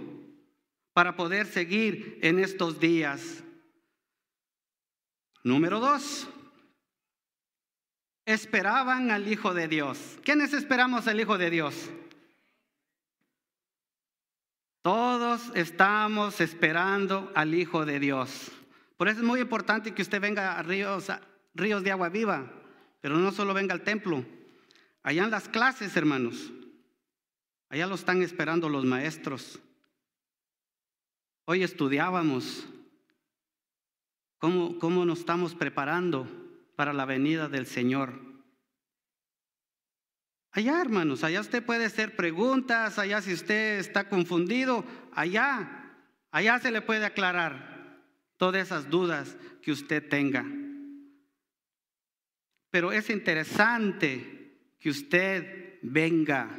para 0.92 1.17
poder 1.17 1.47
seguir 1.47 2.19
en 2.21 2.39
estos 2.39 2.78
días. 2.78 3.43
Número 5.43 5.80
dos, 5.80 6.28
esperaban 8.26 9.10
al 9.10 9.26
Hijo 9.26 9.54
de 9.54 9.69
Dios. 9.69 10.19
¿Quiénes 10.23 10.52
esperamos 10.52 11.08
al 11.08 11.19
Hijo 11.19 11.39
de 11.39 11.49
Dios? 11.49 11.91
Todos 14.82 15.50
estamos 15.54 16.43
esperando 16.43 17.32
al 17.34 17.54
Hijo 17.54 17.86
de 17.86 18.00
Dios. 18.00 18.52
Por 18.97 19.09
eso 19.09 19.21
es 19.21 19.26
muy 19.26 19.41
importante 19.41 19.93
que 19.93 20.02
usted 20.02 20.21
venga 20.21 20.59
a 20.59 20.63
ríos, 20.63 21.09
ríos 21.54 21.82
de 21.82 21.91
agua 21.91 22.09
viva, 22.09 22.50
pero 23.00 23.19
no 23.19 23.30
solo 23.30 23.52
venga 23.52 23.75
al 23.75 23.82
templo. 23.82 24.25
Allá 25.02 25.25
en 25.25 25.30
las 25.30 25.49
clases, 25.49 25.97
hermanos, 25.97 26.50
allá 27.69 27.87
lo 27.87 27.95
están 27.95 28.23
esperando 28.23 28.69
los 28.69 28.85
maestros. 28.85 29.61
Hoy 31.45 31.63
estudiábamos 31.63 32.67
cómo, 34.39 34.78
cómo 34.78 35.04
nos 35.04 35.21
estamos 35.21 35.54
preparando 35.54 36.26
para 36.75 36.93
la 36.93 37.04
venida 37.04 37.49
del 37.49 37.67
Señor. 37.67 38.21
Allá, 40.52 40.80
hermanos, 40.80 41.23
allá 41.23 41.43
usted 41.43 41.63
puede 41.63 41.85
hacer 41.85 42.17
preguntas, 42.17 42.99
allá 42.99 43.21
si 43.21 43.35
usted 43.35 43.78
está 43.78 44.09
confundido, 44.09 44.87
allá, 45.13 45.95
allá 46.30 46.59
se 46.59 46.71
le 46.71 46.80
puede 46.80 47.04
aclarar 47.04 47.75
todas 48.37 48.67
esas 48.67 48.91
dudas 48.91 49.37
que 49.63 49.73
usted 49.73 50.09
tenga. 50.09 50.45
Pero 52.71 52.93
es 52.93 53.09
interesante 53.11 54.75
que 54.79 54.91
usted 54.91 55.79
venga. 55.83 56.51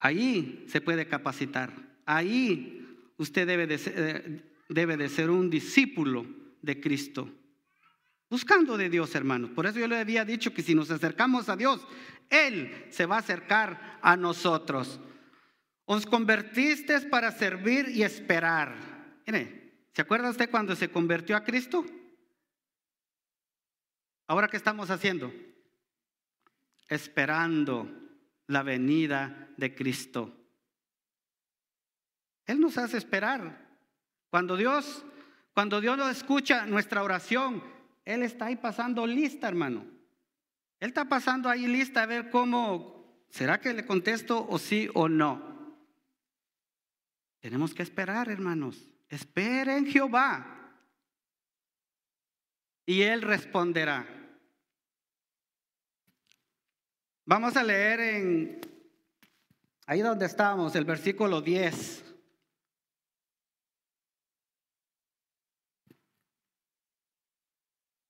Ahí 0.00 0.64
se 0.68 0.80
puede 0.80 1.06
capacitar. 1.06 1.72
Ahí 2.06 2.82
usted 3.16 3.46
debe 3.46 3.66
de 3.66 3.78
ser, 3.78 3.94
eh, 4.68 5.30
un 5.30 5.50
discípulo 5.50 6.26
de 6.60 6.80
Cristo. 6.80 7.28
Buscando 8.30 8.78
de 8.78 8.88
Dios, 8.88 9.14
hermanos. 9.14 9.50
Por 9.50 9.66
eso 9.66 9.78
yo 9.78 9.86
le 9.86 9.98
había 9.98 10.24
dicho 10.24 10.54
que 10.54 10.62
si 10.62 10.74
nos 10.74 10.90
acercamos 10.90 11.48
a 11.48 11.56
Dios, 11.56 11.86
Él 12.30 12.86
se 12.90 13.04
va 13.04 13.16
a 13.16 13.20
acercar 13.20 13.98
a 14.00 14.16
nosotros. 14.16 14.98
Os 15.84 16.06
convertiste 16.06 16.98
para 17.02 17.30
servir 17.30 17.90
y 17.90 18.02
esperar. 18.02 19.20
Mire, 19.26 19.61
¿se 19.92 20.02
acuerda 20.02 20.30
usted 20.30 20.50
cuando 20.50 20.74
se 20.76 20.90
convirtió 20.90 21.36
a 21.36 21.44
Cristo? 21.44 21.84
Ahora, 24.26 24.48
¿qué 24.48 24.56
estamos 24.56 24.90
haciendo? 24.90 25.32
Esperando 26.88 27.88
la 28.46 28.62
venida 28.62 29.48
de 29.56 29.74
Cristo. 29.74 30.34
Él 32.46 32.60
nos 32.60 32.78
hace 32.78 32.98
esperar. 32.98 33.68
Cuando 34.30 34.56
Dios, 34.56 35.04
cuando 35.54 35.80
Dios 35.80 35.96
nos 35.96 36.10
escucha 36.10 36.66
nuestra 36.66 37.02
oración, 37.02 37.62
él 38.04 38.22
está 38.22 38.46
ahí 38.46 38.56
pasando 38.56 39.06
lista, 39.06 39.48
hermano. 39.48 39.84
Él 40.80 40.88
está 40.88 41.04
pasando 41.04 41.48
ahí 41.48 41.66
lista 41.66 42.02
a 42.02 42.06
ver 42.06 42.30
cómo, 42.30 43.24
¿será 43.28 43.60
que 43.60 43.72
le 43.72 43.86
contesto 43.86 44.46
o 44.48 44.58
sí 44.58 44.88
o 44.94 45.08
no? 45.08 45.76
Tenemos 47.40 47.74
que 47.74 47.82
esperar, 47.82 48.28
hermanos. 48.28 48.91
Esperen 49.12 49.84
Jehová. 49.84 50.46
Y 52.86 53.02
Él 53.02 53.20
responderá. 53.20 54.06
Vamos 57.26 57.54
a 57.58 57.62
leer 57.62 58.00
en, 58.00 58.60
ahí 59.84 60.00
donde 60.00 60.24
estamos, 60.24 60.74
el 60.76 60.86
versículo 60.86 61.42
10. 61.42 62.04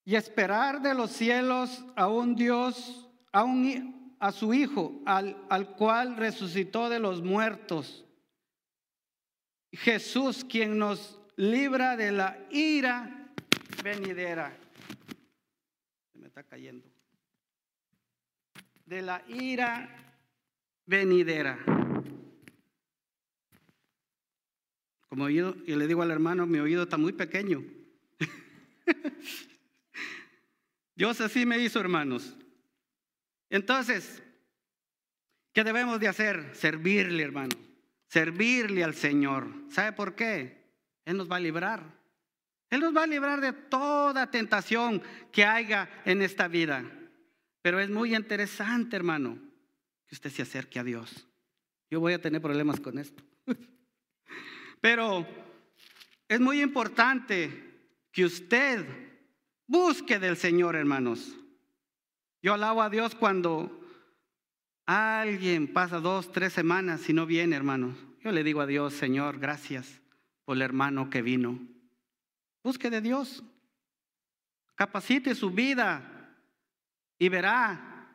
y 0.05 0.17
esperar 0.17 0.83
de 0.83 0.95
los 0.95 1.13
cielos 1.13 1.85
a 1.95 2.09
un 2.09 2.35
Dios, 2.35 3.09
a, 3.31 3.45
un, 3.45 4.17
a 4.19 4.33
su 4.33 4.53
Hijo, 4.53 5.01
al, 5.07 5.47
al 5.49 5.77
cual 5.77 6.17
resucitó 6.17 6.89
de 6.89 6.99
los 6.99 7.23
muertos. 7.23 8.05
Jesús, 9.73 10.45
quien 10.45 10.79
nos 10.79 11.19
libra 11.37 11.97
de 11.97 12.13
la 12.13 12.39
ira 12.51 13.33
venidera. 13.83 14.57
Se 16.13 16.19
me 16.19 16.27
está 16.27 16.43
cayendo. 16.43 16.87
De 18.85 19.03
la 19.03 19.23
ira 19.29 19.89
venidera. 20.87 21.59
Como 25.09 25.29
yo, 25.29 25.55
yo 25.65 25.77
le 25.77 25.87
digo 25.87 26.03
al 26.03 26.11
hermano, 26.11 26.47
mi 26.47 26.59
oído 26.59 26.85
está 26.85 26.97
muy 26.97 27.13
pequeño. 27.13 27.63
Dios 30.95 31.21
así 31.21 31.47
me 31.47 31.59
hizo, 31.59 31.81
hermanos. 31.81 32.37
Entonces, 33.51 34.23
¿qué 35.53 35.65
debemos 35.65 36.01
de 36.01 36.09
hacer? 36.09 36.55
Servirle, 36.55 37.23
hermano. 37.23 37.72
Servirle 38.13 38.85
al 38.85 38.95
Señor. 38.95 39.49
¿Sabe 39.71 39.95
por 39.95 40.15
qué? 40.15 40.69
Él 41.07 41.17
nos 41.17 41.33
va 41.33 41.37
a 41.37 41.41
librar. 41.41 41.83
Él 42.69 42.81
nos 42.81 42.95
va 42.95 43.05
a 43.05 43.07
librar 43.07 43.41
de 43.41 43.55
toda 43.55 44.31
tentación 44.31 45.01
que 45.33 45.47
haya 45.47 45.89
en 46.05 46.21
esta 46.21 46.47
vida. 46.47 46.85
Pero 47.63 47.81
es 47.81 47.89
muy 47.89 48.15
interesante, 48.15 48.97
hermano, 48.97 49.39
que 50.07 50.15
usted 50.15 50.29
se 50.29 50.43
acerque 50.43 50.79
a 50.79 50.85
Dios. 50.85 51.27
Yo 51.91 52.01
voy 52.01 52.13
a 52.13 52.21
tener 52.21 52.43
problemas 52.43 52.81
con 52.81 52.99
esto. 52.99 53.23
Pero 54.83 55.27
es 56.29 56.39
muy 56.39 56.61
importante 56.61 57.95
que 58.13 58.27
usted 58.27 58.87
busque 59.67 60.19
del 60.19 60.37
Señor, 60.37 60.77
hermanos. 60.77 61.35
Yo 62.43 62.53
alabo 62.53 62.83
a 62.83 62.91
Dios 62.91 63.15
cuando 63.15 63.82
alguien 64.87 65.73
pasa 65.73 66.01
dos, 66.01 66.33
tres 66.33 66.53
semanas 66.53 67.09
y 67.09 67.13
no 67.13 67.27
viene, 67.27 67.57
hermanos. 67.57 67.97
Yo 68.23 68.33
le 68.33 68.45
digo 68.45 68.61
a 68.61 68.67
Dios, 68.67 68.95
Señor, 68.95 69.39
gracias 69.39 70.01
por 70.45 70.57
el 70.57 70.63
hermano 70.63 71.11
que 71.11 71.23
vino. 71.23 71.59
Busque 72.63 72.91
de 72.91 73.01
Dios. 73.01 73.43
Capacite 74.75 75.35
su 75.35 75.51
vida 75.51 76.37
y 77.19 77.29
verá 77.29 78.09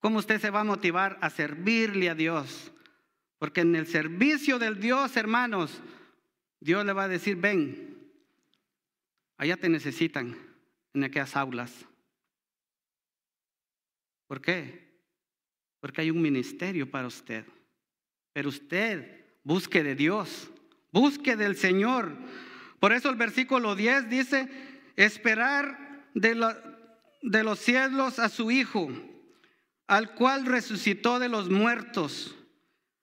cómo 0.00 0.18
usted 0.18 0.40
se 0.40 0.50
va 0.50 0.60
a 0.60 0.64
motivar 0.64 1.18
a 1.20 1.30
servirle 1.30 2.10
a 2.10 2.14
Dios. 2.14 2.72
Porque 3.38 3.62
en 3.62 3.74
el 3.74 3.86
servicio 3.86 4.58
del 4.58 4.80
Dios, 4.80 5.16
hermanos, 5.16 5.80
Dios 6.60 6.84
le 6.84 6.92
va 6.92 7.04
a 7.04 7.08
decir, 7.08 7.36
ven, 7.36 8.12
allá 9.36 9.56
te 9.56 9.68
necesitan 9.68 10.36
en 10.94 11.04
aquellas 11.04 11.36
aulas. 11.36 11.86
¿Por 14.28 14.40
qué? 14.40 14.91
Porque 15.82 16.02
hay 16.02 16.12
un 16.12 16.22
ministerio 16.22 16.88
para 16.88 17.08
usted. 17.08 17.44
Pero 18.32 18.50
usted 18.50 19.26
busque 19.42 19.82
de 19.82 19.96
Dios, 19.96 20.48
busque 20.92 21.34
del 21.34 21.56
Señor. 21.56 22.16
Por 22.78 22.92
eso 22.92 23.10
el 23.10 23.16
versículo 23.16 23.74
10 23.74 24.08
dice, 24.08 24.48
esperar 24.94 26.06
de, 26.14 26.40
de 27.22 27.42
los 27.42 27.58
cielos 27.58 28.20
a 28.20 28.28
su 28.28 28.52
Hijo, 28.52 28.92
al 29.88 30.14
cual 30.14 30.46
resucitó 30.46 31.18
de 31.18 31.28
los 31.28 31.50
muertos, 31.50 32.36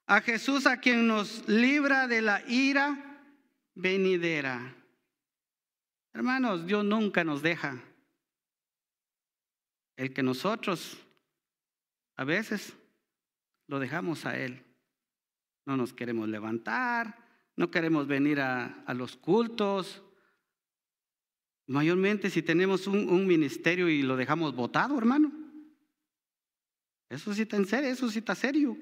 a 0.08 0.22
Jesús 0.22 0.66
a 0.66 0.80
quien 0.80 1.06
nos 1.06 1.50
libra 1.50 2.08
de 2.08 2.22
la 2.22 2.42
ira 2.48 3.22
venidera. 3.76 4.74
Hermanos, 6.14 6.66
Dios 6.66 6.86
nunca 6.86 7.26
nos 7.26 7.42
deja. 7.42 7.84
El 9.98 10.14
que 10.14 10.24
nosotros 10.24 10.98
a 12.20 12.26
veces 12.26 12.76
lo 13.68 13.80
dejamos 13.80 14.26
a 14.26 14.38
Él. 14.38 14.62
No 15.66 15.78
nos 15.78 15.94
queremos 15.94 16.28
levantar, 16.28 17.16
no 17.56 17.72
queremos 17.72 18.08
venir 18.08 18.42
a, 18.42 18.84
los 18.94 19.16
cultos. 19.16 20.04
Mayormente 21.68 22.30
si 22.30 22.42
tenemos 22.42 22.88
un, 22.88 23.26
ministerio 23.26 23.88
y 23.88 24.02
lo 24.02 24.18
dejamos 24.18 24.54
votado, 24.54 24.98
hermano. 24.98 25.32
Eso 27.08 27.34
sí 27.34 27.44
está 27.44 27.56
en 27.56 27.66
serio, 27.66 27.90
eso 27.90 28.10
sí 28.10 28.20
está 28.20 28.36
serio. 28.36 28.78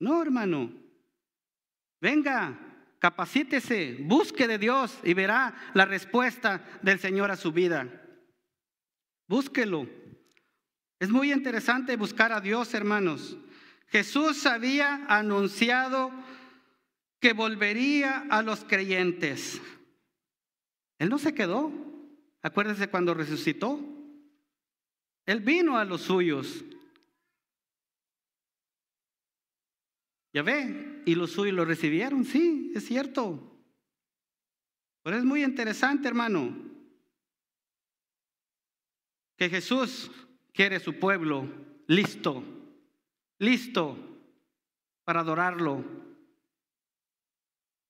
No, 0.00 0.22
hermano. 0.22 0.72
Venga, 2.00 2.58
capacítese, 2.98 3.98
busque 4.00 4.48
de 4.48 4.56
Dios 4.56 4.98
y 5.04 5.12
verá 5.12 5.54
la 5.74 5.84
respuesta 5.84 6.80
del 6.80 6.98
Señor 6.98 7.30
a 7.30 7.36
su 7.36 7.52
vida. 7.52 7.86
Búsquelo. 9.28 10.01
Es 11.02 11.10
muy 11.10 11.32
interesante 11.32 11.96
buscar 11.96 12.30
a 12.30 12.40
Dios, 12.40 12.74
hermanos. 12.74 13.36
Jesús 13.88 14.46
había 14.46 15.04
anunciado 15.06 16.12
que 17.18 17.32
volvería 17.32 18.24
a 18.30 18.40
los 18.40 18.62
creyentes. 18.62 19.60
Él 21.00 21.08
no 21.08 21.18
se 21.18 21.34
quedó. 21.34 21.72
Acuérdense 22.40 22.86
cuando 22.86 23.14
resucitó. 23.14 23.80
Él 25.26 25.40
vino 25.40 25.76
a 25.76 25.84
los 25.84 26.02
suyos. 26.02 26.64
Ya 30.32 30.42
ve, 30.42 31.02
y 31.04 31.16
los 31.16 31.32
suyos 31.32 31.56
lo 31.56 31.64
recibieron, 31.64 32.24
sí, 32.24 32.70
es 32.76 32.86
cierto. 32.86 33.60
Pero 35.02 35.16
es 35.16 35.24
muy 35.24 35.42
interesante, 35.42 36.06
hermano, 36.06 36.56
que 39.36 39.50
Jesús 39.50 40.08
quiere 40.52 40.80
su 40.80 40.98
pueblo 40.98 41.48
listo, 41.86 42.44
listo 43.38 43.98
para 45.04 45.20
adorarlo, 45.20 45.84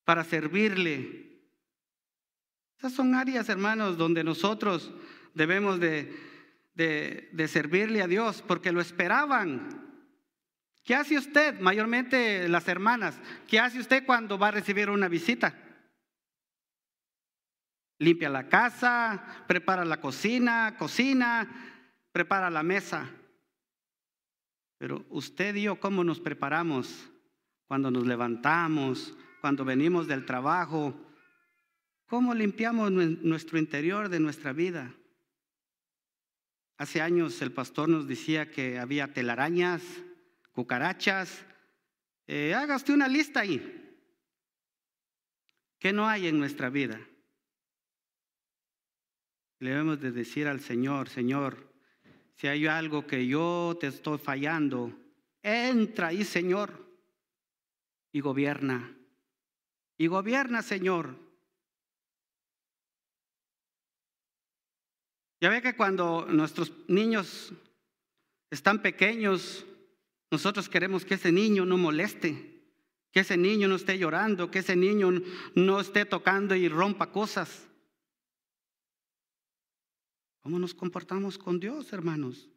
para 0.05 0.25
servirle. 0.25 1.41
Esas 2.79 2.93
son 2.93 3.15
áreas, 3.15 3.49
hermanos, 3.49 3.97
donde 3.97 4.25
nosotros 4.25 4.93
debemos 5.35 5.79
de, 5.79 6.17
de, 6.75 7.29
de 7.33 7.49
servirle 7.49 8.03
a 8.03 8.09
Dios, 8.09 8.43
porque 8.47 8.73
lo 8.73 8.81
esperaban. 8.81 9.83
¿Qué 10.85 10.97
hace 10.97 11.17
usted? 11.17 11.61
Mayormente 11.61 12.49
las 12.49 12.67
hermanas. 12.67 13.21
¿Qué 13.47 13.61
hace 13.61 13.79
usted 13.79 14.05
cuando 14.05 14.39
va 14.39 14.49
a 14.49 14.53
recibir 14.53 14.91
una 14.91 15.09
visita? 15.09 15.55
Limpia 17.99 18.29
la 18.29 18.49
casa, 18.49 19.45
prepara 19.47 19.85
la 19.85 20.01
cocina, 20.01 20.75
cocina, 20.77 21.72
prepara 22.13 22.51
la 22.51 22.63
mesa. 22.63 23.11
Pero 24.79 25.05
usted 25.11 25.55
y 25.55 25.63
yo, 25.63 25.81
¿cómo 25.81 26.05
nos 26.05 26.21
preparamos 26.21 27.11
cuando 27.67 27.91
nos 27.91 28.07
levantamos, 28.07 29.17
cuando 29.41 29.65
venimos 29.65 30.07
del 30.07 30.27
trabajo? 30.27 30.95
¿Cómo 32.07 32.35
limpiamos 32.35 32.93
nuestro 32.93 33.59
interior 33.59 34.09
de 34.09 34.21
nuestra 34.21 34.53
vida? 34.53 34.95
Hace 36.77 37.01
años 37.01 37.41
el 37.43 37.53
pastor 37.53 37.89
nos 37.89 38.07
decía 38.07 38.51
que 38.51 38.79
había 38.79 39.13
telarañas, 39.13 39.83
cucarachas. 40.53 41.47
Eh, 42.27 42.55
haga 42.55 42.77
usted 42.77 42.93
una 42.93 43.09
lista 43.09 43.41
ahí. 43.41 43.79
¿Qué 45.79 45.93
no 45.93 46.09
hay 46.09 46.27
en 46.27 46.39
nuestra 46.39 46.71
vida? 46.71 47.01
Le 49.59 49.71
debemos 49.71 50.01
de 50.01 50.11
decir 50.11 50.49
al 50.49 50.61
Señor, 50.61 51.09
Señor, 51.09 51.72
si 52.37 52.49
hay 52.49 52.67
algo 52.67 53.07
que 53.07 53.27
yo 53.27 53.77
te 53.81 53.87
estoy 53.87 54.19
fallando, 54.19 54.93
entra 55.43 56.09
ahí, 56.09 56.25
Señor, 56.25 56.87
y 58.13 58.21
gobierna. 58.21 58.97
Y 59.99 60.07
gobierna, 60.07 60.63
Señor. 60.63 61.17
Ya 65.41 65.49
ve 65.49 65.61
que 65.61 65.75
cuando 65.75 66.27
nuestros 66.29 66.73
niños 66.89 67.53
están 68.51 68.81
pequeños, 68.81 69.67
nosotros 70.31 70.69
queremos 70.69 71.05
que 71.05 71.15
ese 71.15 71.33
niño 71.33 71.65
no 71.65 71.77
moleste, 71.77 72.63
que 73.11 73.21
ese 73.21 73.37
niño 73.37 73.69
no 73.69 73.75
esté 73.75 73.99
llorando, 73.99 74.51
que 74.51 74.61
ese 74.61 74.77
niño 74.77 75.11
no 75.55 75.81
esté 75.81 76.05
tocando 76.05 76.55
y 76.55 76.69
rompa 76.69 77.11
cosas. 77.11 77.69
¿Cómo 80.43 80.59
nos 80.59 80.75
comportamos 80.75 81.39
con 81.39 81.61
Dios, 81.61 81.93
hermanos? 81.93 82.51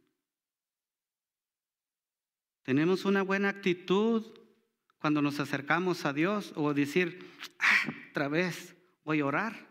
¿Tenemos 2.64 3.06
una 3.06 3.22
buena 3.22 3.50
actitud 3.50 4.26
cuando 4.98 5.22
nos 5.22 5.40
acercamos 5.40 6.04
a 6.04 6.12
Dios 6.12 6.52
o 6.56 6.74
decir, 6.74 7.24
ah, 7.60 7.94
otra 8.10 8.28
vez 8.28 8.76
voy 9.04 9.20
a 9.20 9.28
orar? 9.28 9.70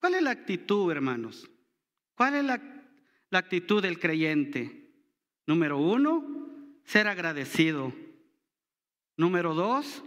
¿Cuál 0.00 0.14
es 0.14 0.22
la 0.22 0.30
actitud, 0.30 0.90
hermanos? 0.90 1.50
¿Cuál 2.14 2.36
es 2.36 2.44
la, 2.44 2.62
la 3.28 3.38
actitud 3.38 3.82
del 3.82 3.98
creyente? 3.98 4.90
Número 5.46 5.76
uno, 5.76 6.24
ser 6.84 7.08
agradecido. 7.08 7.92
Número 9.18 9.52
dos, 9.52 10.02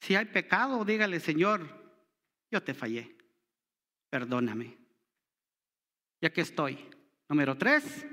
si 0.00 0.14
hay 0.14 0.26
pecado, 0.26 0.84
dígale, 0.84 1.20
Señor, 1.20 1.66
yo 2.50 2.62
te 2.62 2.74
fallé, 2.74 3.16
perdóname. 4.10 4.79
Y 6.20 6.26
aquí 6.26 6.40
estoy. 6.40 6.78
Número 7.28 7.56
tres, 7.56 8.06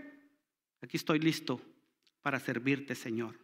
aquí 0.81 0.97
estoy 0.97 1.19
listo 1.19 1.61
para 2.21 2.39
servirte, 2.39 2.95
Señor. 2.95 3.35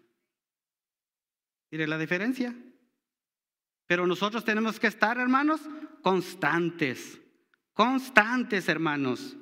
Mire 1.72 1.88
la 1.88 1.98
diferencia. 1.98 2.56
Pero 3.88 4.08
nosotros 4.08 4.46
tenemos 4.46 4.80
que 4.80 4.88
estar, 4.88 5.18
hermanos, 5.18 5.62
constantes, 6.02 7.20
constantes, 7.74 8.70
hermanos. 8.70 9.36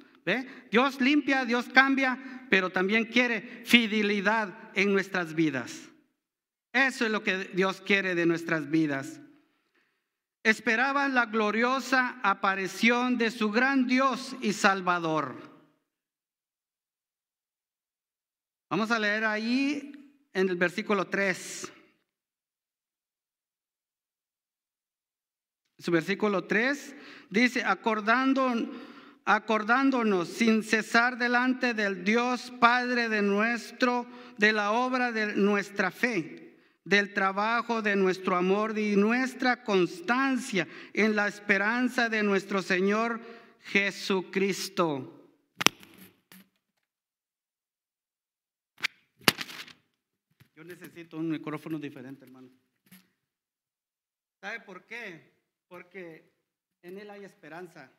Dios 0.72 1.02
limpia, 1.02 1.46
Dios 1.46 1.68
cambia, 1.70 2.48
pero 2.50 2.70
también 2.70 3.06
quiere 3.06 3.64
fidelidad 3.66 4.72
en 4.76 4.94
nuestras 4.94 5.34
vidas. 5.36 5.90
Eso 6.74 7.06
es 7.06 7.12
lo 7.12 7.24
que 7.24 7.50
Dios 7.54 7.82
quiere 7.82 8.16
de 8.16 8.26
nuestras 8.26 8.70
vidas. 8.70 9.20
Esperaban 10.44 11.14
la 11.14 11.28
gloriosa 11.28 12.20
aparición 12.24 13.18
de 13.18 13.30
su 13.30 13.52
gran 13.52 13.86
Dios 13.88 14.36
y 14.42 14.54
Salvador. 14.54 15.36
Vamos 18.70 18.90
a 18.90 19.00
leer 19.00 19.26
ahí 19.26 20.30
en 20.34 20.50
el 20.50 20.56
versículo 20.56 21.08
3. 21.08 21.72
Su 25.78 25.92
versículo 25.92 26.46
3 26.46 26.96
dice, 27.30 27.64
acordando 27.64 28.54
acordándonos 29.26 30.28
sin 30.28 30.64
cesar 30.64 31.18
delante 31.18 31.74
del 31.74 32.04
Dios 32.04 32.52
Padre 32.60 33.10
de 33.10 33.22
nuestro, 33.22 34.06
de 34.38 34.52
la 34.52 34.72
obra 34.72 35.12
de 35.12 35.36
nuestra 35.36 35.92
fe, 35.92 36.51
del 36.84 37.14
trabajo 37.14 37.82
de 37.82 37.96
nuestro 37.96 38.36
amor 38.36 38.78
y 38.78 38.96
nuestra 38.96 39.64
constancia 39.64 40.68
en 40.94 41.16
la 41.16 41.28
esperanza 41.28 42.10
de 42.10 42.24
nuestro 42.24 42.62
Señor 42.62 43.20
Jesucristo. 43.60 45.18
Yo 50.56 50.64
necesito 50.64 51.18
un 51.18 51.30
micrófono 51.30 51.80
diferente, 51.80 52.26
hermano. 52.26 52.50
¿Sabe 54.42 54.62
por 54.62 54.86
qué? 54.86 55.34
Porque 55.68 56.32
en 56.82 56.98
Él 56.98 57.10
hay 57.10 57.24
esperanza. 57.24 57.92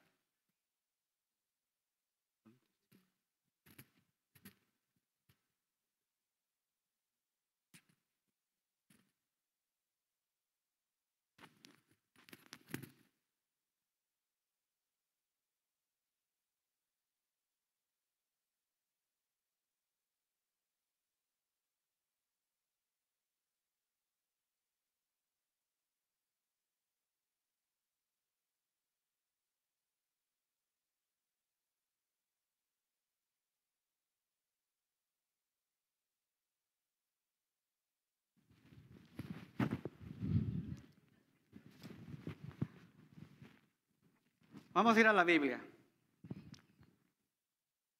Vamos 44.75 44.97
a 44.97 45.01
ir 45.01 45.07
a 45.07 45.13
la 45.13 45.25
Biblia. 45.25 45.61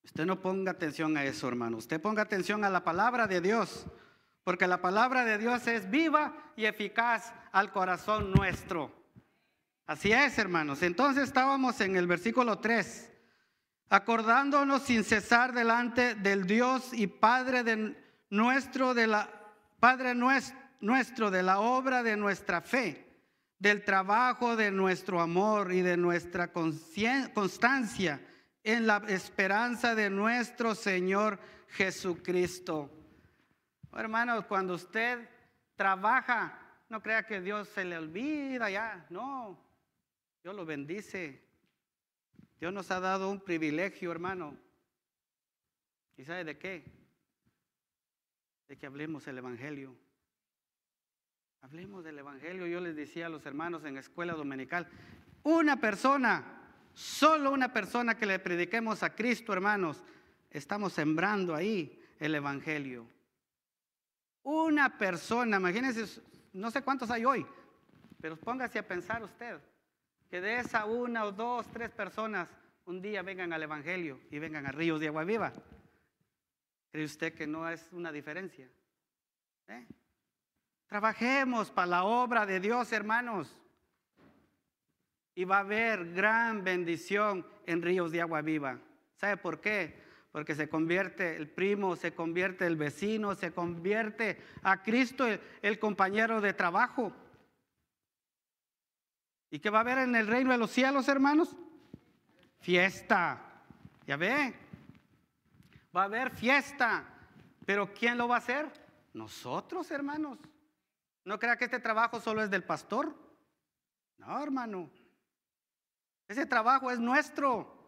Usted 0.03 0.25
no 0.25 0.39
ponga 0.39 0.71
atención 0.71 1.15
a 1.17 1.23
eso, 1.23 1.47
hermano. 1.47 1.77
Usted 1.77 2.01
ponga 2.01 2.23
atención 2.23 2.63
a 2.65 2.69
la 2.69 2.83
palabra 2.83 3.27
de 3.27 3.41
Dios, 3.41 3.85
porque 4.43 4.67
la 4.67 4.81
palabra 4.81 5.23
de 5.23 5.37
Dios 5.37 5.67
es 5.67 5.89
viva 5.89 6.33
y 6.55 6.65
eficaz 6.65 7.31
al 7.51 7.71
corazón 7.71 8.31
nuestro. 8.31 8.91
Así 9.85 10.11
es, 10.11 10.37
hermanos. 10.39 10.81
Entonces 10.81 11.23
estábamos 11.25 11.79
en 11.79 11.95
el 11.95 12.07
versículo 12.07 12.57
3, 12.57 13.11
acordándonos 13.89 14.81
sin 14.81 15.03
cesar 15.03 15.53
delante 15.53 16.15
del 16.15 16.47
Dios 16.47 16.91
y 16.93 17.05
Padre 17.05 17.63
de 17.63 17.95
nuestro 18.29 18.95
de 18.95 19.07
la 19.07 19.29
Padre 19.79 20.15
nuestro 20.15 21.29
de 21.29 21.43
la 21.43 21.59
obra 21.59 22.01
de 22.01 22.17
nuestra 22.17 22.61
fe 22.61 23.12
del 23.63 23.85
trabajo 23.85 24.57
de 24.57 24.71
nuestro 24.71 25.21
amor 25.21 25.71
y 25.71 25.79
de 25.79 25.95
nuestra 25.95 26.51
constancia 26.51 28.19
en 28.61 28.85
la 28.85 28.97
esperanza 29.07 29.95
de 29.95 30.09
nuestro 30.09 30.75
Señor 30.75 31.39
Jesucristo. 31.69 32.91
Oh, 33.89 33.97
hermanos, 33.97 34.43
cuando 34.47 34.73
usted 34.73 35.29
trabaja, 35.77 36.59
no 36.89 37.01
crea 37.01 37.25
que 37.25 37.39
Dios 37.39 37.69
se 37.69 37.85
le 37.85 37.97
olvida 37.97 38.69
ya, 38.69 39.05
no, 39.09 39.57
Dios 40.43 40.53
lo 40.53 40.65
bendice. 40.65 41.41
Dios 42.59 42.73
nos 42.73 42.91
ha 42.91 42.99
dado 42.99 43.31
un 43.31 43.39
privilegio, 43.39 44.11
hermano. 44.11 44.57
¿Y 46.17 46.25
sabe 46.25 46.43
de 46.43 46.57
qué? 46.57 46.83
De 48.67 48.77
que 48.77 48.87
hablemos 48.87 49.25
el 49.25 49.37
Evangelio. 49.37 49.95
Hablemos 51.63 52.03
del 52.03 52.19
Evangelio. 52.19 52.67
Yo 52.67 52.81
decía 53.05 53.25
a 53.25 53.29
los 53.29 53.45
hermanos 53.45 53.83
en 53.83 53.97
escuela 53.97 54.33
dominical, 54.33 54.87
una 55.43 55.79
persona, 55.79 56.43
solo 56.93 57.51
una 57.51 57.73
persona 57.73 58.17
que 58.17 58.25
le 58.25 58.39
prediquemos 58.39 59.03
a 59.03 59.13
Cristo, 59.13 59.51
hermanos, 59.51 60.03
estamos 60.49 60.93
sembrando 60.93 61.53
ahí 61.53 62.01
el 62.19 62.35
Evangelio. 62.35 63.05
Una 64.43 64.97
persona, 64.97 65.57
imagínense, 65.57 66.21
no 66.53 66.71
sé 66.71 66.81
cuántos 66.81 67.11
hay 67.11 67.25
hoy, 67.25 67.45
pero 68.21 68.37
póngase 68.37 68.79
a 68.79 68.87
pensar 68.87 69.21
usted, 69.21 69.59
que 70.29 70.39
de 70.39 70.59
esa 70.59 70.85
una 70.85 71.25
o 71.25 71.31
dos, 71.31 71.67
tres 71.71 71.91
personas 71.91 72.49
un 72.85 73.01
día 73.01 73.21
vengan 73.21 73.51
al 73.51 73.63
Evangelio 73.63 74.21
y 74.31 74.39
vengan 74.39 74.65
a 74.65 74.71
ríos 74.71 74.99
de 75.01 75.07
agua 75.07 75.25
viva. 75.25 75.51
¿Cree 76.89 77.05
usted 77.05 77.33
que 77.33 77.47
no 77.47 77.67
es 77.67 77.85
una 77.91 78.11
diferencia? 78.11 78.69
¿Eh? 79.67 79.85
Trabajemos 80.93 81.71
para 81.71 81.87
la 81.87 82.03
obra 82.03 82.45
de 82.45 82.59
Dios, 82.59 82.91
hermanos. 82.91 83.51
Y 85.33 85.43
va 85.43 85.57
a 85.57 85.61
haber 85.61 86.13
gran 86.13 86.63
bendición 86.63 87.47
en 87.65 87.81
ríos 87.81 88.11
de 88.11 88.21
agua 88.21 88.43
viva. 88.43 88.77
¿Sabe 89.15 89.37
por 89.37 89.59
qué? 89.59 89.99
Porque 90.31 90.53
se 90.53 90.69
convierte 90.69 91.35
el 91.35 91.49
primo, 91.49 91.95
se 91.95 92.13
convierte 92.13 92.67
el 92.67 92.75
vecino, 92.75 93.33
se 93.33 93.51
convierte 93.51 94.39
a 94.61 94.83
Cristo 94.83 95.25
el, 95.63 95.79
compañero 95.79 96.41
de 96.41 96.53
trabajo. 96.53 97.11
¿Y 99.49 99.57
qué 99.57 99.71
va 99.71 99.79
a 99.79 99.81
haber 99.81 99.97
en 99.97 100.15
el 100.15 100.27
reino 100.27 100.51
de 100.51 100.59
los 100.59 100.69
cielos, 100.69 101.07
hermanos? 101.07 101.55
Fiesta. 102.59 103.41
¿Ya 104.05 104.15
ve? 104.15 104.53
Va 105.97 106.03
a 106.03 106.05
haber 106.05 106.29
fiesta. 106.29 107.03
Pero 107.65 107.91
¿quién 107.95 108.15
lo 108.15 108.27
va 108.27 108.35
a 108.35 108.37
hacer? 108.37 108.71
Nosotros, 109.11 109.89
hermanos. 109.89 110.37
No 111.25 111.39
crea 111.39 111.57
que 111.57 111.65
este 111.65 111.79
trabajo 111.79 112.19
solo 112.19 112.43
es 112.43 112.49
del 112.49 112.63
pastor. 112.63 113.15
No, 114.17 114.41
hermano. 114.41 114.89
Ese 116.27 116.45
trabajo 116.45 116.91
es 116.91 116.99
nuestro. 116.99 117.83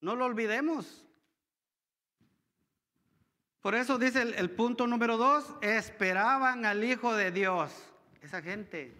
No 0.00 0.16
lo 0.16 0.26
olvidemos. 0.26 1.06
Por 3.60 3.74
eso 3.74 3.98
dice 3.98 4.22
el, 4.22 4.50
punto 4.50 4.86
número 4.86 5.18
dos, 5.18 5.54
esperaban 5.60 6.64
al 6.64 6.82
Hijo 6.82 7.14
de 7.14 7.30
Dios. 7.30 7.72
Esa 8.22 8.40
gente 8.40 8.96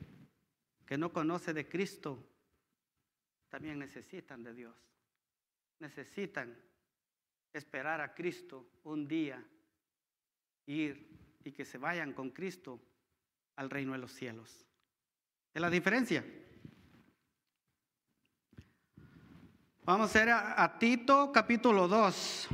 que 0.86 0.98
no 0.98 1.12
conoce 1.12 1.54
de 1.54 1.66
Cristo, 1.68 2.26
también 3.48 3.78
necesitan 3.78 4.42
de 4.42 4.52
Dios. 4.52 4.76
Necesitan 5.78 6.54
esperar 7.54 8.02
a 8.02 8.14
Cristo 8.14 8.68
un 8.84 9.08
día, 9.08 9.42
ir 10.66 11.08
y 11.44 11.52
que 11.52 11.64
se 11.64 11.78
vayan 11.78 12.12
con 12.12 12.30
Cristo 12.30 12.80
al 13.56 13.70
reino 13.70 13.92
de 13.92 13.98
los 13.98 14.12
cielos. 14.12 14.66
¿Es 15.52 15.60
la 15.60 15.70
diferencia? 15.70 16.24
Vamos 19.84 20.14
a 20.14 20.22
ir 20.22 20.30
a, 20.30 20.78
Tito 20.78 21.32
capítulo 21.32 21.88
2. 21.88 22.48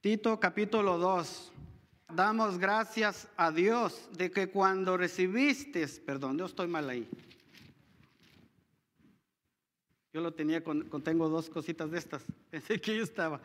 Tito 0.00 0.38
capítulo 0.38 0.98
2. 0.98 1.52
Damos 2.12 2.58
gracias 2.58 3.28
a 3.36 3.50
Dios 3.52 4.08
de 4.12 4.30
que 4.30 4.50
cuando 4.50 4.96
recibiste, 4.96 5.86
perdón, 6.04 6.36
yo 6.36 6.46
estoy 6.46 6.66
mal 6.66 6.90
ahí. 6.90 7.08
Yo 10.12 10.20
lo 10.20 10.34
tenía 10.34 10.64
con, 10.64 10.88
tengo 11.02 11.28
dos 11.28 11.48
cositas 11.48 11.90
de 11.90 11.98
estas. 11.98 12.24
Pensé 12.50 12.80
que 12.80 12.96
yo 12.96 13.04
estaba. 13.04 13.40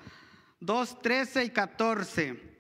2, 0.65 1.01
13 1.01 1.45
y 1.45 1.49
14. 1.51 2.57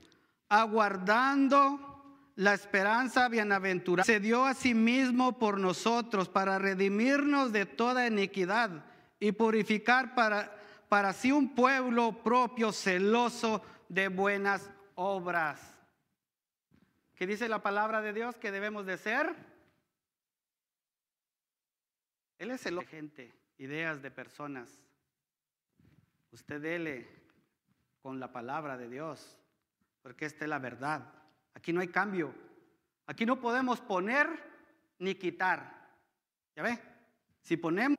Aguardando 0.49 2.31
la 2.35 2.53
esperanza 2.53 3.27
bienaventurada, 3.29 4.05
se 4.05 4.19
dio 4.19 4.45
a 4.45 4.53
sí 4.53 4.73
mismo 4.73 5.39
por 5.39 5.59
nosotros 5.59 6.29
para 6.29 6.59
redimirnos 6.59 7.51
de 7.51 7.65
toda 7.65 8.07
iniquidad 8.07 8.85
y 9.19 9.31
purificar 9.31 10.13
para, 10.13 10.55
para 10.89 11.13
sí 11.13 11.31
un 11.31 11.55
pueblo 11.55 12.23
propio 12.23 12.71
celoso 12.71 13.63
de 13.89 14.09
buenas 14.09 14.69
obras. 14.95 15.61
¿Qué 17.15 17.25
dice 17.25 17.47
la 17.47 17.63
palabra 17.63 18.01
de 18.01 18.13
Dios 18.13 18.35
que 18.35 18.51
debemos 18.51 18.85
de 18.85 18.97
ser? 18.97 19.33
Él 22.37 22.51
es 22.51 22.65
el 22.65 22.85
gente, 22.85 23.33
ideas 23.57 24.01
de 24.01 24.11
personas. 24.11 24.69
Usted 26.31 26.61
dele 26.61 27.24
con 28.05 28.19
la 28.19 28.31
palabra 28.31 28.77
de 28.77 28.87
Dios, 28.87 29.35
porque 30.03 30.27
esta 30.27 30.45
es 30.45 30.49
la 30.49 30.59
verdad. 30.59 31.11
Aquí 31.55 31.73
no 31.73 31.81
hay 31.81 31.87
cambio. 31.87 32.35
Aquí 33.07 33.25
no 33.25 33.41
podemos 33.41 33.81
poner 33.81 34.27
ni 34.99 35.15
quitar. 35.15 35.89
¿Ya 36.55 36.61
ve? 36.61 36.79
Si 37.41 37.57
ponemos, 37.57 37.97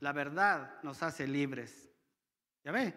la 0.00 0.12
verdad 0.12 0.82
nos 0.82 1.04
hace 1.04 1.28
libres. 1.28 1.92
¿Ya 2.64 2.72
ve? 2.72 2.92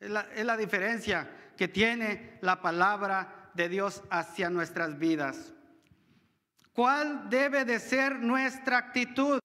Es 0.00 0.10
la, 0.10 0.22
es 0.22 0.44
la 0.44 0.56
diferencia 0.56 1.52
que 1.56 1.68
tiene 1.68 2.36
la 2.40 2.60
palabra 2.60 3.52
de 3.54 3.68
Dios 3.68 4.02
hacia 4.10 4.50
nuestras 4.50 4.98
vidas. 4.98 5.54
¿Cuál 6.72 7.30
debe 7.30 7.64
de 7.64 7.78
ser 7.78 8.18
nuestra 8.18 8.78
actitud? 8.78 9.38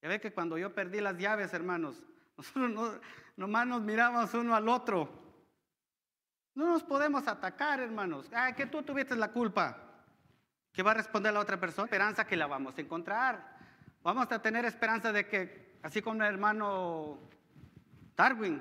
Ya 0.00 0.08
ve 0.08 0.22
que 0.22 0.32
cuando 0.32 0.56
yo 0.56 0.74
perdí 0.74 1.02
las 1.02 1.18
llaves, 1.18 1.52
hermanos, 1.52 2.02
nosotros 2.38 2.70
no, 2.70 3.00
nomás 3.36 3.66
nos 3.66 3.82
miramos 3.82 4.32
uno 4.32 4.54
al 4.54 4.66
otro. 4.66 5.19
No 6.54 6.66
nos 6.66 6.82
podemos 6.82 7.26
atacar, 7.28 7.80
hermanos. 7.80 8.26
Ah, 8.34 8.52
que 8.54 8.66
tú 8.66 8.82
tuviste 8.82 9.14
la 9.16 9.32
culpa. 9.32 9.76
¿Qué 10.72 10.82
va 10.82 10.92
a 10.92 10.94
responder 10.94 11.32
la 11.32 11.40
otra 11.40 11.58
persona? 11.58 11.86
Esperanza 11.86 12.26
que 12.26 12.36
la 12.36 12.46
vamos 12.46 12.76
a 12.76 12.80
encontrar. 12.80 13.58
Vamos 14.02 14.30
a 14.30 14.40
tener 14.40 14.64
esperanza 14.64 15.12
de 15.12 15.26
que, 15.28 15.78
así 15.82 16.00
como 16.00 16.22
el 16.22 16.28
hermano 16.28 17.18
Darwin, 18.16 18.60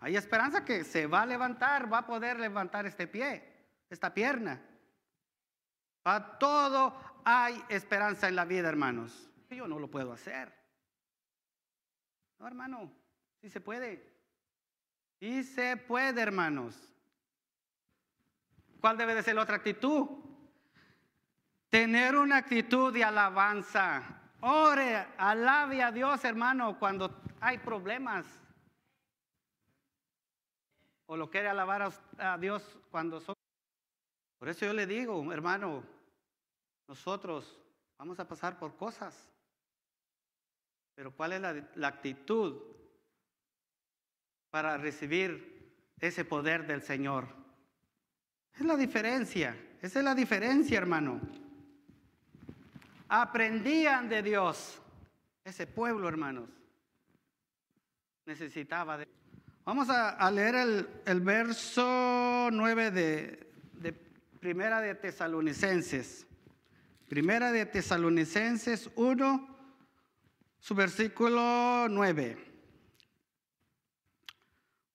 hay 0.00 0.16
esperanza 0.16 0.64
que 0.64 0.84
se 0.84 1.06
va 1.06 1.22
a 1.22 1.26
levantar, 1.26 1.92
va 1.92 1.98
a 1.98 2.06
poder 2.06 2.38
levantar 2.38 2.86
este 2.86 3.06
pie, 3.06 3.42
esta 3.90 4.14
pierna. 4.14 4.60
Para 6.02 6.38
todo 6.38 6.94
hay 7.24 7.62
esperanza 7.68 8.28
en 8.28 8.36
la 8.36 8.44
vida, 8.44 8.68
hermanos. 8.68 9.28
Yo 9.50 9.66
no 9.66 9.78
lo 9.78 9.90
puedo 9.90 10.12
hacer. 10.12 10.52
No, 12.38 12.46
hermano, 12.46 12.92
sí 13.40 13.50
se 13.50 13.60
puede. 13.60 14.06
Sí 15.18 15.42
se 15.42 15.76
puede, 15.76 16.20
hermanos. 16.20 16.76
¿Cuál 18.80 18.96
debe 18.96 19.14
de 19.14 19.22
ser 19.22 19.34
la 19.34 19.42
otra 19.42 19.56
actitud? 19.56 20.06
Tener 21.68 22.16
una 22.16 22.38
actitud 22.38 22.92
de 22.92 23.04
alabanza. 23.04 24.22
Ore, 24.40 24.96
alabe 25.18 25.82
a 25.82 25.90
Dios, 25.90 26.24
hermano, 26.24 26.78
cuando 26.78 27.20
hay 27.40 27.58
problemas. 27.58 28.26
O 31.06 31.16
lo 31.16 31.28
quiere 31.28 31.48
alabar 31.48 31.90
a, 32.18 32.38
Dios 32.38 32.78
cuando 32.90 33.20
son. 33.20 33.34
Por 34.38 34.48
eso 34.48 34.66
yo 34.66 34.72
le 34.72 34.86
digo, 34.86 35.32
hermano, 35.32 35.82
nosotros 36.86 37.60
vamos 37.98 38.20
a 38.20 38.28
pasar 38.28 38.58
por 38.58 38.76
cosas. 38.76 39.28
Pero 40.94 41.10
¿cuál 41.10 41.32
es 41.32 41.40
la, 41.40 41.68
la 41.74 41.88
actitud 41.88 42.62
para 44.50 44.76
recibir 44.76 45.74
ese 45.98 46.24
poder 46.24 46.66
del 46.66 46.82
Señor? 46.82 47.37
Es 48.58 48.66
la 48.66 48.76
diferencia, 48.76 49.56
esa 49.80 50.00
es 50.00 50.04
la 50.04 50.14
diferencia, 50.16 50.78
hermano. 50.78 51.20
Aprendían 53.08 54.08
de 54.08 54.20
Dios. 54.20 54.82
Ese 55.44 55.66
pueblo, 55.66 56.08
hermanos, 56.08 56.50
necesitaba 58.26 58.98
de... 58.98 59.06
Vamos 59.64 59.88
a, 59.90 60.30
leer 60.30 60.86
el, 61.06 61.20
verso 61.20 62.48
9 62.50 62.90
de, 62.90 63.50
de 63.74 63.92
Primera 63.92 64.80
de 64.80 64.94
Tesalonicenses. 64.96 66.26
Primera 67.08 67.52
de 67.52 67.64
Tesalonicenses 67.64 68.90
1, 68.96 69.56
su 70.58 70.74
versículo 70.74 71.86
9 71.88 72.47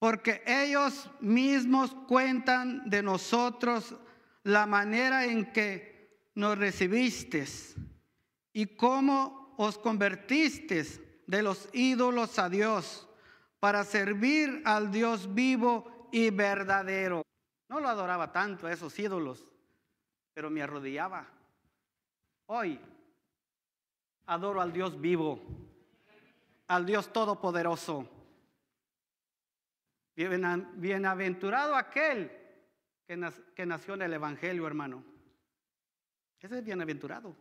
porque 0.03 0.43
ellos 0.45 1.09
mismos 1.21 1.95
cuentan 2.09 2.89
de 2.89 3.01
nosotros 3.01 3.95
la 4.43 4.65
manera 4.65 5.23
en 5.23 5.53
que 5.53 6.27
nos 6.35 6.57
recibiste 6.57 7.45
y 8.51 8.75
cómo 8.75 9.55
os 9.57 9.77
convertiste 9.77 11.23
de 11.25 11.41
los 11.41 11.69
ídolos 11.71 12.37
a 12.37 12.49
Dios 12.49 13.07
para 13.61 13.85
servir 13.85 14.61
al 14.65 14.91
Dios 14.91 15.33
vivo 15.33 16.09
y 16.11 16.31
verdadero. 16.31 17.21
No 17.69 17.79
lo 17.79 17.87
adoraba 17.87 18.29
tanto 18.33 18.67
a 18.67 18.73
esos 18.73 18.99
ídolos, 18.99 19.47
pero 20.33 20.49
me 20.49 20.61
arrodillaba. 20.61 21.29
Hoy 22.47 22.77
adoro 24.25 24.59
al 24.59 24.73
Dios 24.73 24.99
vivo, 24.99 25.39
al 26.67 26.85
Dios 26.85 27.13
todopoderoso 27.13 28.12
Bienaventurado 30.15 31.75
aquel 31.75 32.31
que, 33.07 33.65
nació 33.65 33.95
en 33.95 34.01
el 34.03 34.13
Evangelio, 34.13 34.67
hermano. 34.67 35.03
Ese 36.39 36.57
es 36.57 36.63
bienaventurado. 36.63 37.35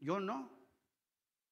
Yo 0.00 0.20
no. 0.20 0.50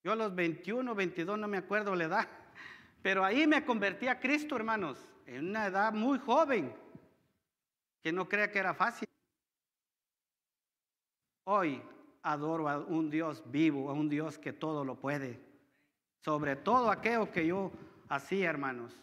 Yo 0.05 0.13
a 0.13 0.17
los 0.17 0.35
21, 0.35 0.95
22, 0.95 1.39
no 1.39 1.49
me 1.49 1.59
acuerdo 1.59 1.95
la 1.97 2.05
edad. 2.05 2.29
Pero 3.03 3.25
ahí 3.25 3.47
me 3.47 3.65
convertí 3.65 4.09
a 4.09 4.21
Cristo, 4.21 4.57
hermanos, 4.57 5.05
en 5.27 5.49
una 5.49 5.67
edad 5.67 5.93
muy 5.93 6.19
joven, 6.19 6.75
que 8.03 8.13
no 8.13 8.29
crea 8.29 8.51
que 8.51 8.61
era 8.61 8.75
fácil. 8.75 9.09
Hoy 11.45 11.83
adoro 12.23 12.69
a 12.69 12.79
un 12.79 13.11
Dios 13.11 13.43
vivo, 13.47 13.91
a 13.91 13.93
un 13.93 14.09
Dios 14.09 14.39
que 14.39 14.53
todo 14.53 14.85
lo 14.85 14.97
puede. 14.99 15.41
Sobre 16.25 16.57
todo 16.57 16.91
aquello 16.91 17.31
que 17.31 17.47
yo 17.47 17.71
hacía, 18.09 18.51
hermanos. 18.51 18.97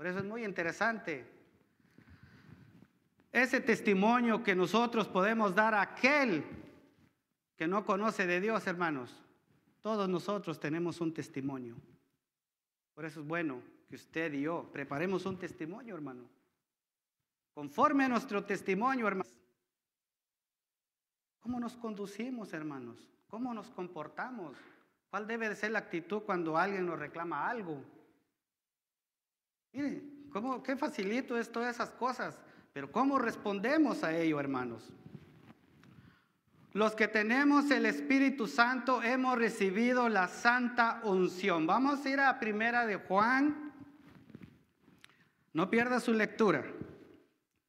Por 0.00 0.06
eso 0.06 0.20
es 0.20 0.24
muy 0.24 0.46
interesante 0.46 1.26
ese 3.30 3.60
testimonio 3.60 4.42
que 4.42 4.54
nosotros 4.54 5.06
podemos 5.06 5.54
dar 5.54 5.74
a 5.74 5.82
aquel 5.82 6.42
que 7.54 7.66
no 7.68 7.84
conoce 7.84 8.26
de 8.26 8.40
Dios, 8.40 8.66
hermanos. 8.66 9.14
Todos 9.82 10.08
nosotros 10.08 10.58
tenemos 10.58 11.02
un 11.02 11.12
testimonio. 11.12 11.76
Por 12.94 13.04
eso 13.04 13.20
es 13.20 13.26
bueno 13.26 13.60
que 13.90 13.96
usted 13.96 14.32
y 14.32 14.40
yo 14.40 14.70
preparemos 14.72 15.26
un 15.26 15.38
testimonio, 15.38 15.96
hermano. 15.96 16.24
Conforme 17.52 18.04
a 18.04 18.08
nuestro 18.08 18.42
testimonio, 18.42 19.06
hermanos. 19.06 19.36
¿Cómo 21.40 21.60
nos 21.60 21.76
conducimos, 21.76 22.54
hermanos? 22.54 22.96
¿Cómo 23.28 23.52
nos 23.52 23.70
comportamos? 23.70 24.56
¿Cuál 25.10 25.26
debe 25.26 25.50
de 25.50 25.56
ser 25.56 25.72
la 25.72 25.80
actitud 25.80 26.22
cuando 26.22 26.56
alguien 26.56 26.86
nos 26.86 26.98
reclama 26.98 27.46
algo? 27.46 27.84
Mire, 29.72 30.02
¿cómo, 30.32 30.62
qué 30.62 30.76
facilito 30.76 31.38
es 31.38 31.50
todas 31.50 31.74
esas 31.74 31.90
cosas, 31.90 32.38
pero 32.72 32.90
¿cómo 32.90 33.18
respondemos 33.18 34.02
a 34.02 34.16
ello, 34.16 34.40
hermanos? 34.40 34.92
Los 36.72 36.94
que 36.94 37.08
tenemos 37.08 37.70
el 37.70 37.84
Espíritu 37.84 38.46
Santo 38.46 39.02
hemos 39.02 39.36
recibido 39.36 40.08
la 40.08 40.28
santa 40.28 41.00
unción. 41.02 41.66
Vamos 41.66 42.04
a 42.04 42.08
ir 42.08 42.20
a 42.20 42.38
primera 42.38 42.86
de 42.86 42.96
Juan. 42.96 43.72
No 45.52 45.68
pierda 45.68 45.98
su 45.98 46.12
lectura. 46.12 46.64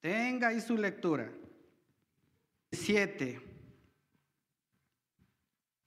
Tenga 0.02 0.50
ahí 0.50 0.62
su 0.62 0.78
lectura. 0.78 1.32
Siete. 2.72 3.42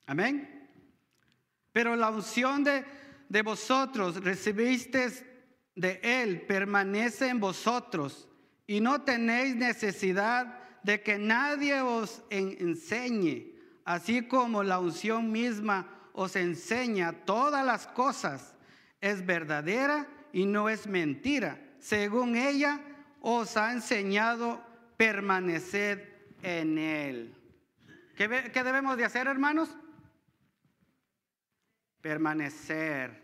Amén. 0.06 0.68
Pero 1.72 1.94
la 1.94 2.10
unción 2.10 2.64
de, 2.64 2.84
de 3.28 3.42
vosotros 3.42 4.22
recibisteis 4.24 5.24
de 5.74 6.00
Él 6.02 6.42
permanece 6.42 7.28
en 7.28 7.40
vosotros 7.40 8.28
y 8.66 8.80
no 8.80 9.02
tenéis 9.02 9.56
necesidad 9.56 10.60
de 10.82 11.02
que 11.02 11.18
nadie 11.18 11.80
os 11.80 12.22
enseñe, 12.30 13.54
así 13.84 14.22
como 14.26 14.62
la 14.62 14.78
unción 14.78 15.32
misma 15.32 15.88
os 16.12 16.36
enseña 16.36 17.24
todas 17.24 17.64
las 17.64 17.86
cosas, 17.88 18.54
es 19.00 19.24
verdadera 19.26 20.06
y 20.32 20.46
no 20.46 20.68
es 20.68 20.86
mentira. 20.86 21.60
Según 21.80 22.36
ella 22.36 22.80
os 23.20 23.56
ha 23.56 23.72
enseñado, 23.72 24.62
permanecer 24.96 26.28
en 26.42 26.78
Él. 26.78 27.34
¿Qué, 28.16 28.28
debemos 28.28 28.96
de 28.96 29.04
hacer, 29.04 29.26
hermanos? 29.26 29.76
Permanecer 32.00 33.23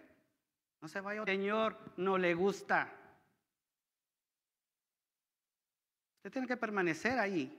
no 0.81 0.89
se 0.89 1.01
vaya. 1.01 1.25
Señor 1.25 1.77
no 1.97 2.17
le 2.19 2.35
gusta. 2.35 2.93
Usted 6.17 6.33
tiene 6.33 6.47
que 6.47 6.57
permanecer 6.57 7.19
ahí. 7.19 7.57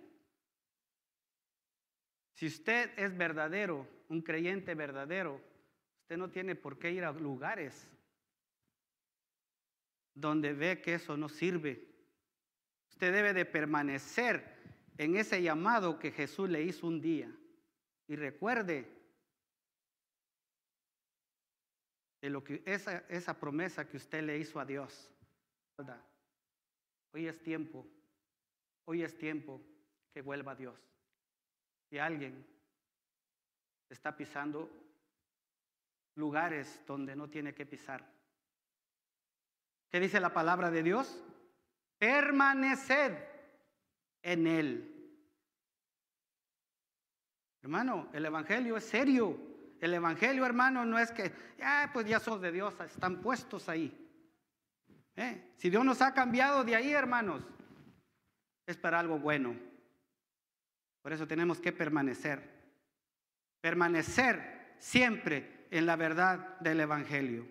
Si 2.33 2.47
usted 2.47 2.91
es 2.97 3.15
verdadero, 3.15 3.87
un 4.09 4.21
creyente 4.21 4.75
verdadero, 4.75 5.41
usted 6.01 6.17
no 6.17 6.29
tiene 6.29 6.55
por 6.55 6.77
qué 6.77 6.91
ir 6.91 7.03
a 7.03 7.11
lugares 7.11 7.87
donde 10.13 10.53
ve 10.53 10.81
que 10.81 10.95
eso 10.95 11.17
no 11.17 11.29
sirve. 11.29 11.87
Usted 12.89 13.13
debe 13.13 13.33
de 13.33 13.45
permanecer 13.45 14.43
en 14.97 15.15
ese 15.15 15.41
llamado 15.41 15.97
que 15.97 16.11
Jesús 16.11 16.49
le 16.49 16.61
hizo 16.63 16.87
un 16.87 17.01
día. 17.01 17.31
Y 18.07 18.15
recuerde 18.15 19.00
de 22.21 22.29
lo 22.29 22.43
que 22.43 22.61
esa, 22.65 22.99
esa 23.09 23.39
promesa 23.39 23.87
que 23.87 23.97
usted 23.97 24.23
le 24.23 24.37
hizo 24.37 24.59
a 24.59 24.65
Dios. 24.65 25.09
Hoy 27.13 27.27
es 27.27 27.41
tiempo, 27.41 27.85
hoy 28.85 29.03
es 29.03 29.17
tiempo 29.17 29.59
que 30.13 30.21
vuelva 30.21 30.55
Dios. 30.55 30.79
Si 31.89 31.97
alguien 31.97 32.45
está 33.89 34.15
pisando 34.15 34.69
lugares 36.15 36.81
donde 36.85 37.15
no 37.15 37.29
tiene 37.29 37.53
que 37.53 37.65
pisar. 37.65 38.07
¿Qué 39.89 39.99
dice 39.99 40.19
la 40.19 40.33
palabra 40.33 40.71
de 40.71 40.83
Dios? 40.83 41.21
Permaneced 41.97 43.17
en 44.21 44.47
Él. 44.47 44.87
Hermano, 47.61 48.09
el 48.13 48.25
Evangelio 48.25 48.77
es 48.77 48.85
serio. 48.85 49.50
El 49.81 49.95
Evangelio, 49.95 50.45
hermano, 50.45 50.85
no 50.85 50.99
es 50.99 51.11
que, 51.11 51.33
ah, 51.63 51.89
pues 51.91 52.05
ya 52.05 52.19
sos 52.19 52.39
de 52.39 52.51
Dios, 52.51 52.79
están 52.81 53.19
puestos 53.19 53.67
ahí. 53.67 53.97
¿Eh? 55.15 55.53
Si 55.57 55.71
Dios 55.71 55.83
nos 55.83 56.03
ha 56.03 56.13
cambiado 56.13 56.63
de 56.63 56.75
ahí, 56.75 56.93
hermanos, 56.93 57.43
es 58.67 58.77
para 58.77 58.99
algo 58.99 59.17
bueno. 59.17 59.55
Por 61.01 61.11
eso 61.13 61.27
tenemos 61.27 61.59
que 61.59 61.71
permanecer. 61.71 62.47
Permanecer 63.59 64.75
siempre 64.77 65.65
en 65.71 65.87
la 65.87 65.95
verdad 65.95 66.59
del 66.59 66.81
Evangelio. 66.81 67.47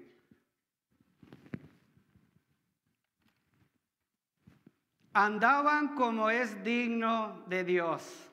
Andaban 5.13 5.97
como 5.97 6.31
es 6.31 6.63
digno 6.63 7.45
de 7.49 7.65
Dios. 7.65 8.31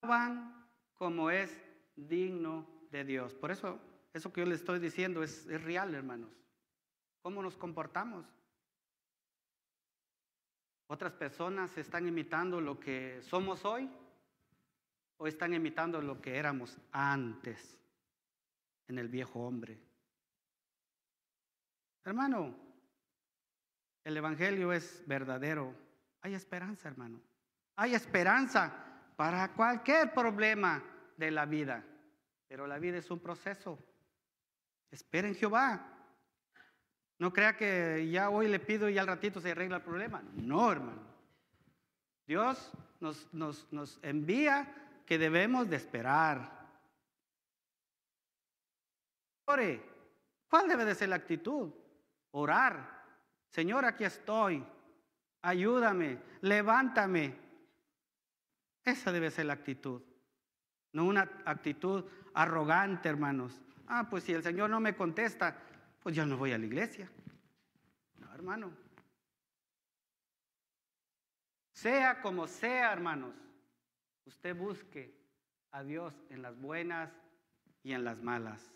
Andaban 0.00 0.64
como 0.94 1.28
es 1.28 1.69
digno 2.08 2.66
de 2.90 3.04
Dios. 3.04 3.34
Por 3.34 3.50
eso, 3.50 3.78
eso 4.12 4.32
que 4.32 4.40
yo 4.40 4.46
les 4.46 4.60
estoy 4.60 4.78
diciendo 4.78 5.22
es, 5.22 5.46
es 5.46 5.62
real, 5.62 5.94
hermanos. 5.94 6.30
¿Cómo 7.22 7.42
nos 7.42 7.56
comportamos? 7.56 8.26
Otras 10.86 11.12
personas 11.12 11.76
están 11.78 12.08
imitando 12.08 12.60
lo 12.60 12.80
que 12.80 13.20
somos 13.22 13.64
hoy 13.64 13.88
o 15.18 15.26
están 15.26 15.54
imitando 15.54 16.00
lo 16.00 16.20
que 16.20 16.36
éramos 16.36 16.76
antes 16.90 17.78
en 18.88 18.98
el 18.98 19.08
viejo 19.08 19.40
hombre. 19.40 19.78
Hermano, 22.04 22.56
el 24.02 24.16
Evangelio 24.16 24.72
es 24.72 25.04
verdadero. 25.06 25.74
Hay 26.22 26.34
esperanza, 26.34 26.88
hermano. 26.88 27.20
Hay 27.76 27.94
esperanza 27.94 28.72
para 29.16 29.52
cualquier 29.52 30.12
problema 30.12 30.82
de 31.16 31.30
la 31.30 31.46
vida. 31.46 31.84
Pero 32.50 32.66
la 32.66 32.80
vida 32.80 32.98
es 32.98 33.08
un 33.12 33.20
proceso. 33.20 33.78
Espera 34.90 35.28
en 35.28 35.36
Jehová. 35.36 35.86
No 37.16 37.32
crea 37.32 37.56
que 37.56 38.10
ya 38.10 38.28
hoy 38.28 38.48
le 38.48 38.58
pido 38.58 38.88
y 38.88 38.98
al 38.98 39.06
ratito 39.06 39.40
se 39.40 39.52
arregla 39.52 39.76
el 39.76 39.82
problema. 39.82 40.20
No, 40.34 40.72
hermano. 40.72 41.00
Dios 42.26 42.72
nos, 42.98 43.32
nos, 43.32 43.72
nos 43.72 44.00
envía 44.02 44.66
que 45.06 45.16
debemos 45.16 45.70
de 45.70 45.76
esperar. 45.76 46.66
Ore. 49.44 49.80
¿Cuál 50.48 50.68
debe 50.68 50.84
de 50.84 50.96
ser 50.96 51.10
la 51.10 51.16
actitud? 51.16 51.72
Orar. 52.32 53.04
Señor, 53.48 53.84
aquí 53.84 54.02
estoy. 54.02 54.64
Ayúdame. 55.42 56.18
Levántame. 56.40 57.32
Esa 58.82 59.12
debe 59.12 59.30
ser 59.30 59.46
la 59.46 59.52
actitud. 59.52 60.02
No 60.92 61.04
una 61.04 61.22
actitud 61.44 62.04
arrogante, 62.34 63.08
hermanos. 63.08 63.60
Ah, 63.86 64.08
pues 64.08 64.24
si 64.24 64.32
el 64.32 64.42
Señor 64.42 64.70
no 64.70 64.80
me 64.80 64.94
contesta, 64.94 65.56
pues 66.02 66.14
yo 66.14 66.24
no 66.26 66.36
voy 66.36 66.52
a 66.52 66.58
la 66.58 66.66
iglesia. 66.66 67.10
No, 68.18 68.32
hermano. 68.34 68.70
Sea 71.72 72.20
como 72.20 72.46
sea, 72.46 72.92
hermanos, 72.92 73.34
usted 74.26 74.54
busque 74.54 75.14
a 75.72 75.82
Dios 75.82 76.14
en 76.28 76.42
las 76.42 76.58
buenas 76.60 77.10
y 77.82 77.92
en 77.92 78.04
las 78.04 78.22
malas. 78.22 78.70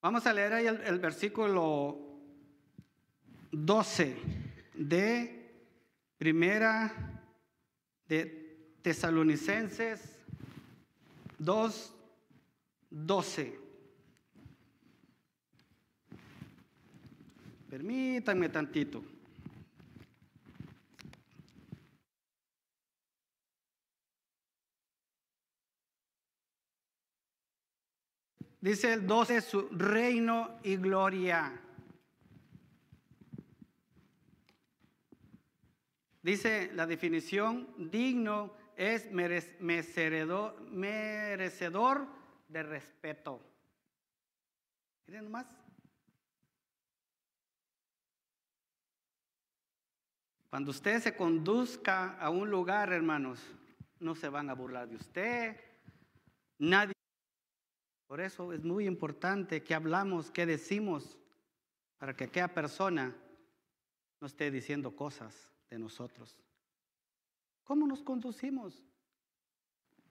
Vamos 0.00 0.26
a 0.26 0.32
leer 0.32 0.52
ahí 0.54 0.66
el, 0.66 0.80
el 0.82 0.98
versículo 0.98 1.98
12 3.52 4.16
de 4.74 5.64
primera 6.16 6.92
de 8.06 8.76
Tesalonicenses 8.82 10.18
2, 11.38 11.94
12. 12.90 13.58
Permítanme 17.70 18.48
tantito. 18.48 19.04
Dice 28.60 28.92
el 28.92 29.06
12, 29.06 29.40
su 29.40 29.68
reino 29.70 30.58
y 30.64 30.76
gloria. 30.76 31.62
Dice 36.22 36.70
la 36.74 36.86
definición, 36.86 37.68
digno 37.78 38.52
es 38.76 39.10
merecedor, 39.12 40.60
merecedor 40.70 42.17
de 42.48 42.62
respeto. 42.62 43.40
Miren 45.06 45.24
nomás. 45.24 45.46
Cuando 50.50 50.70
usted 50.70 51.00
se 51.00 51.14
conduzca 51.14 52.18
a 52.18 52.30
un 52.30 52.50
lugar, 52.50 52.92
hermanos, 52.92 53.40
no 54.00 54.14
se 54.14 54.28
van 54.28 54.48
a 54.48 54.54
burlar 54.54 54.88
de 54.88 54.96
usted. 54.96 55.56
Nadie. 56.58 56.94
Por 58.06 58.20
eso 58.20 58.52
es 58.54 58.64
muy 58.64 58.86
importante 58.86 59.62
que 59.62 59.74
hablamos, 59.74 60.30
que 60.30 60.46
decimos, 60.46 61.18
para 61.98 62.16
que 62.16 62.24
aquella 62.24 62.48
persona 62.48 63.14
no 64.20 64.26
esté 64.26 64.50
diciendo 64.50 64.96
cosas 64.96 65.52
de 65.68 65.78
nosotros. 65.78 66.40
¿Cómo 67.64 67.86
nos 67.86 68.02
conducimos? 68.02 68.82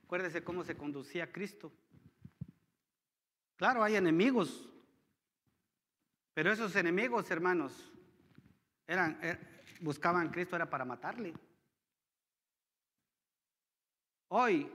Acuérdese 0.04 0.44
cómo 0.44 0.62
se 0.62 0.76
conducía 0.76 1.32
Cristo. 1.32 1.72
Claro, 3.58 3.82
hay 3.82 3.96
enemigos, 3.96 4.68
pero 6.32 6.52
esos 6.52 6.76
enemigos, 6.76 7.28
hermanos, 7.32 7.92
eran, 8.86 9.18
er, 9.20 9.64
buscaban 9.80 10.28
a 10.28 10.30
Cristo 10.30 10.54
era 10.54 10.70
para 10.70 10.84
matarle. 10.84 11.34
Hoy 14.28 14.70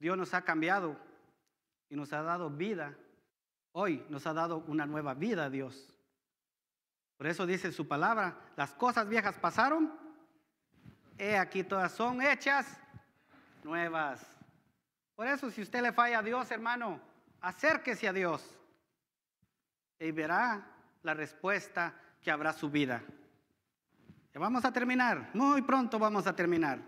Dios 0.00 0.18
nos 0.18 0.34
ha 0.34 0.42
cambiado 0.42 0.96
y 1.88 1.94
nos 1.94 2.12
ha 2.12 2.22
dado 2.22 2.50
vida. 2.50 2.96
Hoy 3.70 4.04
nos 4.08 4.26
ha 4.26 4.32
dado 4.32 4.64
una 4.66 4.86
nueva 4.86 5.14
vida 5.14 5.48
Dios. 5.48 5.94
Por 7.16 7.28
eso 7.28 7.46
dice 7.46 7.70
su 7.70 7.86
palabra, 7.86 8.36
las 8.56 8.74
cosas 8.74 9.08
viejas 9.08 9.38
pasaron, 9.38 9.96
he 11.16 11.36
aquí 11.36 11.62
todas 11.62 11.92
son 11.92 12.20
hechas 12.22 12.80
nuevas. 13.62 14.26
Por 15.14 15.28
eso 15.28 15.48
si 15.48 15.62
usted 15.62 15.80
le 15.80 15.92
falla 15.92 16.18
a 16.18 16.22
Dios, 16.22 16.50
hermano, 16.50 17.09
acérquese 17.40 18.08
a 18.08 18.12
Dios 18.12 18.42
y 19.98 20.10
verá 20.12 20.66
la 21.02 21.14
respuesta 21.14 21.94
que 22.20 22.30
habrá 22.30 22.52
su 22.52 22.70
vida. 22.70 23.02
Ya 24.32 24.40
vamos 24.40 24.64
a 24.64 24.72
terminar, 24.72 25.30
muy 25.34 25.62
pronto 25.62 25.98
vamos 25.98 26.26
a 26.26 26.34
terminar. 26.34 26.80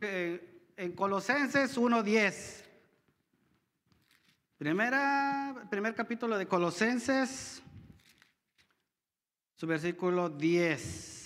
Eh, 0.00 0.70
en 0.76 0.92
Colosenses 0.92 1.76
1.10, 1.76 2.64
primera, 4.56 5.66
primer 5.68 5.94
capítulo 5.94 6.38
de 6.38 6.46
Colosenses, 6.46 7.62
su 9.56 9.66
versículo 9.66 10.30
10. 10.30 11.19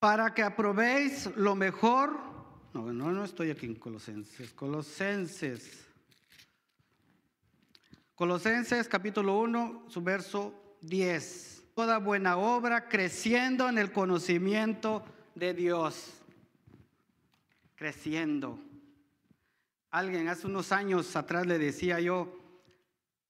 Para 0.00 0.32
que 0.32 0.42
aprobéis 0.42 1.26
lo 1.36 1.54
mejor. 1.54 2.18
No, 2.72 2.90
no, 2.90 3.12
no 3.12 3.22
estoy 3.22 3.50
aquí 3.50 3.66
en 3.66 3.74
Colosenses. 3.74 4.50
Colosenses. 4.54 5.86
Colosenses 8.14 8.88
capítulo 8.88 9.38
1, 9.40 9.84
su 9.88 10.00
verso 10.00 10.76
10. 10.80 11.64
Toda 11.74 11.98
buena 11.98 12.38
obra 12.38 12.88
creciendo 12.88 13.68
en 13.68 13.76
el 13.76 13.92
conocimiento 13.92 15.04
de 15.34 15.52
Dios. 15.52 16.14
Creciendo. 17.74 18.58
Alguien 19.90 20.28
hace 20.28 20.46
unos 20.46 20.72
años 20.72 21.14
atrás 21.14 21.46
le 21.46 21.58
decía 21.58 22.00
yo, 22.00 22.38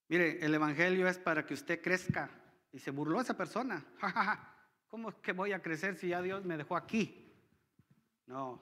mire, 0.08 0.44
el 0.44 0.54
Evangelio 0.54 1.08
es 1.08 1.18
para 1.18 1.44
que 1.44 1.54
usted 1.54 1.82
crezca. 1.82 2.30
Y 2.72 2.78
se 2.78 2.92
burló 2.92 3.20
esa 3.20 3.36
persona. 3.36 3.84
¿Cómo 4.90 5.10
es 5.10 5.14
que 5.16 5.32
voy 5.32 5.52
a 5.52 5.62
crecer 5.62 5.96
si 5.96 6.08
ya 6.08 6.20
Dios 6.20 6.44
me 6.44 6.56
dejó 6.56 6.76
aquí? 6.76 7.32
No, 8.26 8.60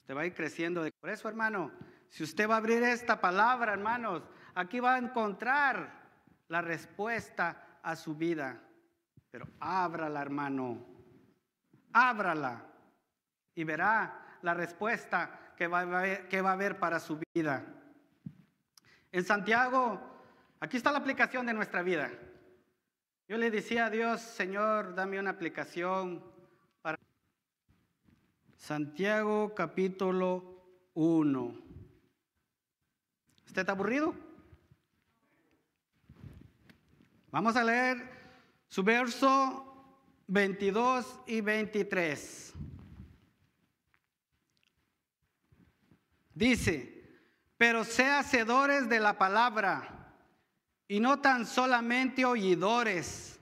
usted 0.00 0.14
va 0.14 0.22
a 0.22 0.26
ir 0.26 0.34
creciendo. 0.34 0.84
Por 1.00 1.10
eso, 1.10 1.28
hermano, 1.28 1.72
si 2.08 2.24
usted 2.24 2.48
va 2.48 2.54
a 2.54 2.58
abrir 2.58 2.82
esta 2.82 3.20
palabra, 3.20 3.72
hermanos, 3.72 4.22
aquí 4.54 4.80
va 4.80 4.96
a 4.96 4.98
encontrar 4.98 5.92
la 6.48 6.60
respuesta 6.60 7.78
a 7.82 7.96
su 7.96 8.14
vida. 8.16 8.60
Pero 9.30 9.46
ábrala, 9.60 10.20
hermano. 10.20 10.84
Ábrala 11.92 12.66
y 13.54 13.64
verá 13.64 14.38
la 14.42 14.54
respuesta 14.54 15.54
que 15.56 15.66
va, 15.66 15.80
a 15.80 15.82
haber, 15.82 16.28
que 16.28 16.42
va 16.42 16.50
a 16.50 16.54
haber 16.54 16.78
para 16.78 16.98
su 16.98 17.20
vida. 17.34 17.64
En 19.12 19.24
Santiago, 19.24 20.10
Aquí 20.60 20.76
está 20.76 20.92
la 20.92 20.98
aplicación 20.98 21.46
de 21.46 21.54
nuestra 21.54 21.82
vida. 21.82 22.10
Yo 23.30 23.38
le 23.38 23.48
decía 23.48 23.86
a 23.86 23.90
Dios, 23.90 24.20
Señor, 24.20 24.92
dame 24.96 25.20
una 25.20 25.30
aplicación 25.30 26.20
para 26.82 26.98
Santiago 28.56 29.54
capítulo 29.54 30.64
1. 30.94 31.54
¿Usted 33.46 33.60
está 33.60 33.70
aburrido? 33.70 34.16
Vamos 37.30 37.54
a 37.54 37.62
leer 37.62 37.98
su 38.66 38.82
verso 38.82 39.94
22 40.26 41.20
y 41.28 41.40
23. 41.40 42.52
Dice, 46.34 47.20
pero 47.56 47.84
sea 47.84 48.18
hacedores 48.18 48.88
de 48.88 48.98
la 48.98 49.16
palabra 49.16 49.99
y 50.90 50.98
no 50.98 51.20
tan 51.20 51.46
solamente 51.46 52.24
oidores, 52.24 53.38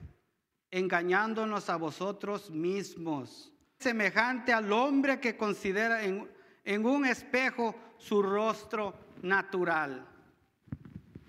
engañándonos 0.69 1.67
a 1.71 1.77
vosotros 1.77 2.51
mismos, 2.51 3.51
semejante 3.79 4.53
al 4.53 4.71
hombre 4.71 5.19
que 5.19 5.35
considera 5.35 6.03
en, 6.03 6.29
en 6.63 6.85
un 6.85 7.07
espejo 7.07 7.75
su 7.97 8.21
rostro 8.21 8.93
natural. 9.23 10.05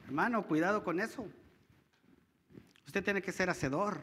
Hermano, 0.04 0.46
cuidado 0.46 0.84
con 0.84 1.00
eso. 1.00 1.26
Usted 2.84 3.02
tiene 3.02 3.22
que 3.22 3.32
ser 3.32 3.48
hacedor. 3.48 4.02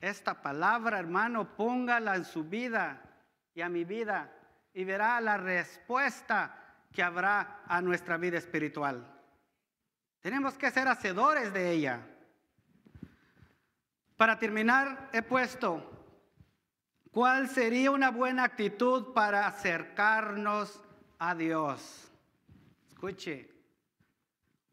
Esta 0.00 0.42
palabra, 0.42 0.98
hermano, 0.98 1.54
póngala 1.54 2.16
en 2.16 2.24
su 2.24 2.42
vida 2.42 3.00
y 3.54 3.60
a 3.60 3.68
mi 3.68 3.84
vida 3.84 4.32
y 4.74 4.82
verá 4.82 5.20
la 5.20 5.36
respuesta 5.36 6.74
que 6.90 7.04
habrá 7.04 7.62
a 7.64 7.80
nuestra 7.80 8.16
vida 8.16 8.38
espiritual. 8.38 9.17
Tenemos 10.20 10.58
que 10.58 10.70
ser 10.70 10.88
hacedores 10.88 11.52
de 11.52 11.70
ella. 11.72 12.06
Para 14.16 14.38
terminar, 14.38 15.10
he 15.12 15.22
puesto, 15.22 15.82
¿cuál 17.12 17.48
sería 17.48 17.90
una 17.92 18.10
buena 18.10 18.44
actitud 18.44 19.12
para 19.12 19.46
acercarnos 19.46 20.82
a 21.18 21.34
Dios? 21.34 22.10
Escuche, 22.88 23.48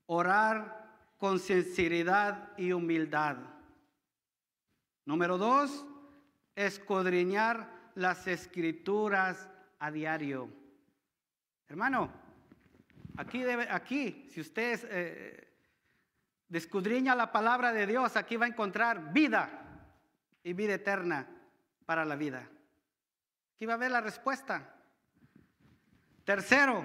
orar 0.07 0.89
con 1.17 1.39
sinceridad 1.39 2.57
y 2.57 2.71
humildad. 2.71 3.37
Número 5.05 5.37
dos, 5.37 5.85
escudriñar 6.55 7.69
las 7.93 8.25
escrituras 8.25 9.47
a 9.77 9.91
diario. 9.91 10.49
Hermano, 11.67 12.24
Aquí, 13.17 13.43
aquí 13.69 14.27
si 14.29 14.41
usted 14.41 14.87
eh, 14.89 15.47
descudriña 16.47 17.15
la 17.15 17.31
palabra 17.31 17.71
de 17.71 17.87
Dios, 17.87 18.15
aquí 18.15 18.35
va 18.35 18.45
a 18.45 18.49
encontrar 18.49 19.13
vida 19.13 19.61
y 20.43 20.53
vida 20.53 20.75
eterna 20.75 21.27
para 21.85 22.05
la 22.05 22.15
vida. 22.15 22.47
Aquí 23.55 23.65
va 23.65 23.75
a 23.75 23.77
ver 23.77 23.91
la 23.91 24.01
respuesta. 24.01 24.75
Tercero, 26.25 26.83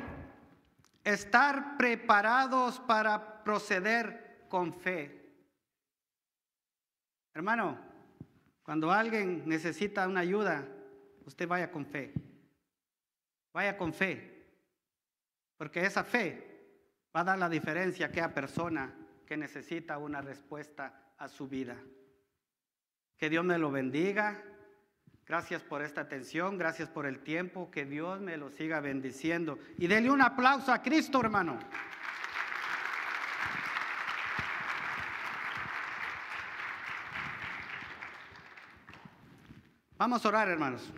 estar 1.03 1.77
preparados 1.77 2.79
para 2.81 3.43
proceder 3.43 4.47
con 4.49 4.73
fe. 4.75 5.21
Hermano, 7.35 7.79
cuando 8.63 8.93
alguien 8.93 9.49
necesita 9.49 10.07
una 10.07 10.21
ayuda, 10.21 10.67
usted 11.25 11.49
vaya 11.49 11.71
con 11.71 11.87
fe. 11.87 12.13
Vaya 13.53 13.77
con 13.77 13.93
fe. 13.93 14.30
Porque 15.61 15.85
esa 15.85 16.05
fe 16.05 16.43
va 17.15 17.21
a 17.21 17.25
dar 17.25 17.39
la 17.39 17.51
diferencia 17.51 18.11
a 18.25 18.33
persona 18.33 18.97
que 19.27 19.37
necesita 19.37 19.99
una 19.99 20.23
respuesta 20.23 21.13
a 21.19 21.29
su 21.29 21.49
vida. 21.49 21.77
Que 23.19 23.29
Dios 23.29 23.45
me 23.45 23.59
lo 23.59 23.71
bendiga. 23.71 24.43
Gracias 25.27 25.63
por 25.63 25.83
esta 25.83 26.01
atención, 26.01 26.57
gracias 26.57 26.89
por 26.89 27.05
el 27.05 27.19
tiempo, 27.19 27.71
que 27.71 27.85
Dios 27.85 28.23
me 28.23 28.39
lo 28.39 28.49
siga 28.49 28.81
bendiciendo. 28.81 29.59
Y 29.77 29.87
denle 29.87 30.11
un 30.11 30.23
aplauso 30.23 30.73
a 30.73 30.81
Cristo, 30.81 31.21
hermano. 31.21 31.59
Vamos 39.99 40.25
a 40.25 40.29
orar, 40.31 40.49
hermanos. 40.49 40.91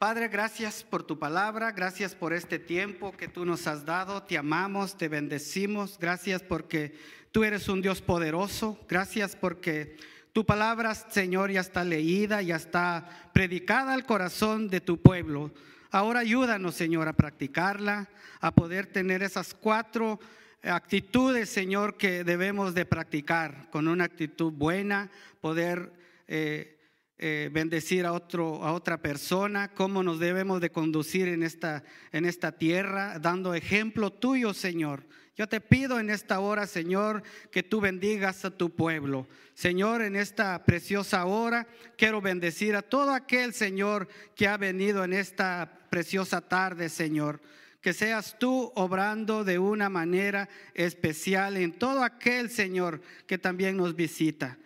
Padre, 0.00 0.28
gracias 0.28 0.82
por 0.82 1.02
tu 1.02 1.18
palabra, 1.18 1.72
gracias 1.72 2.14
por 2.14 2.32
este 2.32 2.58
tiempo 2.58 3.12
que 3.12 3.28
tú 3.28 3.44
nos 3.44 3.66
has 3.66 3.84
dado, 3.84 4.22
te 4.22 4.38
amamos, 4.38 4.96
te 4.96 5.08
bendecimos, 5.08 5.98
gracias 5.98 6.42
porque 6.42 6.94
tú 7.32 7.44
eres 7.44 7.68
un 7.68 7.82
Dios 7.82 8.00
poderoso, 8.00 8.78
gracias 8.88 9.36
porque 9.36 9.98
tu 10.32 10.46
palabra, 10.46 10.94
Señor, 10.94 11.50
ya 11.50 11.60
está 11.60 11.84
leída, 11.84 12.40
ya 12.40 12.56
está 12.56 13.28
predicada 13.34 13.92
al 13.92 14.06
corazón 14.06 14.68
de 14.68 14.80
tu 14.80 14.96
pueblo. 15.02 15.52
Ahora 15.90 16.20
ayúdanos, 16.20 16.76
Señor, 16.76 17.06
a 17.06 17.12
practicarla, 17.12 18.08
a 18.40 18.54
poder 18.54 18.86
tener 18.86 19.22
esas 19.22 19.52
cuatro 19.52 20.18
actitudes, 20.62 21.50
Señor, 21.50 21.98
que 21.98 22.24
debemos 22.24 22.72
de 22.72 22.86
practicar. 22.86 23.68
Con 23.68 23.86
una 23.86 24.04
actitud 24.04 24.50
buena, 24.50 25.10
poder... 25.42 25.92
Eh, 26.26 26.79
eh, 27.22 27.50
bendecir 27.52 28.06
a, 28.06 28.14
otro, 28.14 28.64
a 28.64 28.72
otra 28.72 29.02
persona, 29.02 29.74
cómo 29.74 30.02
nos 30.02 30.18
debemos 30.18 30.58
de 30.62 30.70
conducir 30.70 31.28
en 31.28 31.42
esta, 31.42 31.84
en 32.12 32.24
esta 32.24 32.52
tierra, 32.52 33.18
dando 33.18 33.52
ejemplo 33.52 34.10
tuyo, 34.10 34.54
Señor. 34.54 35.04
Yo 35.36 35.46
te 35.46 35.60
pido 35.60 36.00
en 36.00 36.08
esta 36.08 36.40
hora, 36.40 36.66
Señor, 36.66 37.22
que 37.50 37.62
tú 37.62 37.82
bendigas 37.82 38.46
a 38.46 38.50
tu 38.50 38.74
pueblo. 38.74 39.28
Señor, 39.52 40.00
en 40.00 40.16
esta 40.16 40.64
preciosa 40.64 41.26
hora 41.26 41.66
quiero 41.98 42.22
bendecir 42.22 42.74
a 42.74 42.80
todo 42.80 43.12
aquel, 43.12 43.52
Señor, 43.52 44.08
que 44.34 44.48
ha 44.48 44.56
venido 44.56 45.04
en 45.04 45.12
esta 45.12 45.70
preciosa 45.90 46.40
tarde, 46.40 46.88
Señor 46.88 47.38
que 47.82 47.94
seas 47.94 48.38
tú 48.38 48.70
obrando 48.74 49.42
de 49.42 49.58
una 49.58 49.88
manera 49.88 50.50
especial 50.74 51.56
en 51.56 51.72
todo 51.72 52.04
aquel, 52.04 52.50
Señor, 52.50 53.00
que 53.26 53.38
también 53.38 53.78
nos 53.78 53.96
visita. 53.96 54.58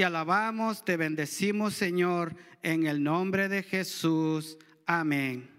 Te 0.00 0.06
alabamos, 0.06 0.82
te 0.82 0.96
bendecimos, 0.96 1.74
Señor, 1.74 2.34
en 2.62 2.86
el 2.86 3.02
nombre 3.02 3.50
de 3.50 3.62
Jesús. 3.62 4.56
Amén. 4.86 5.49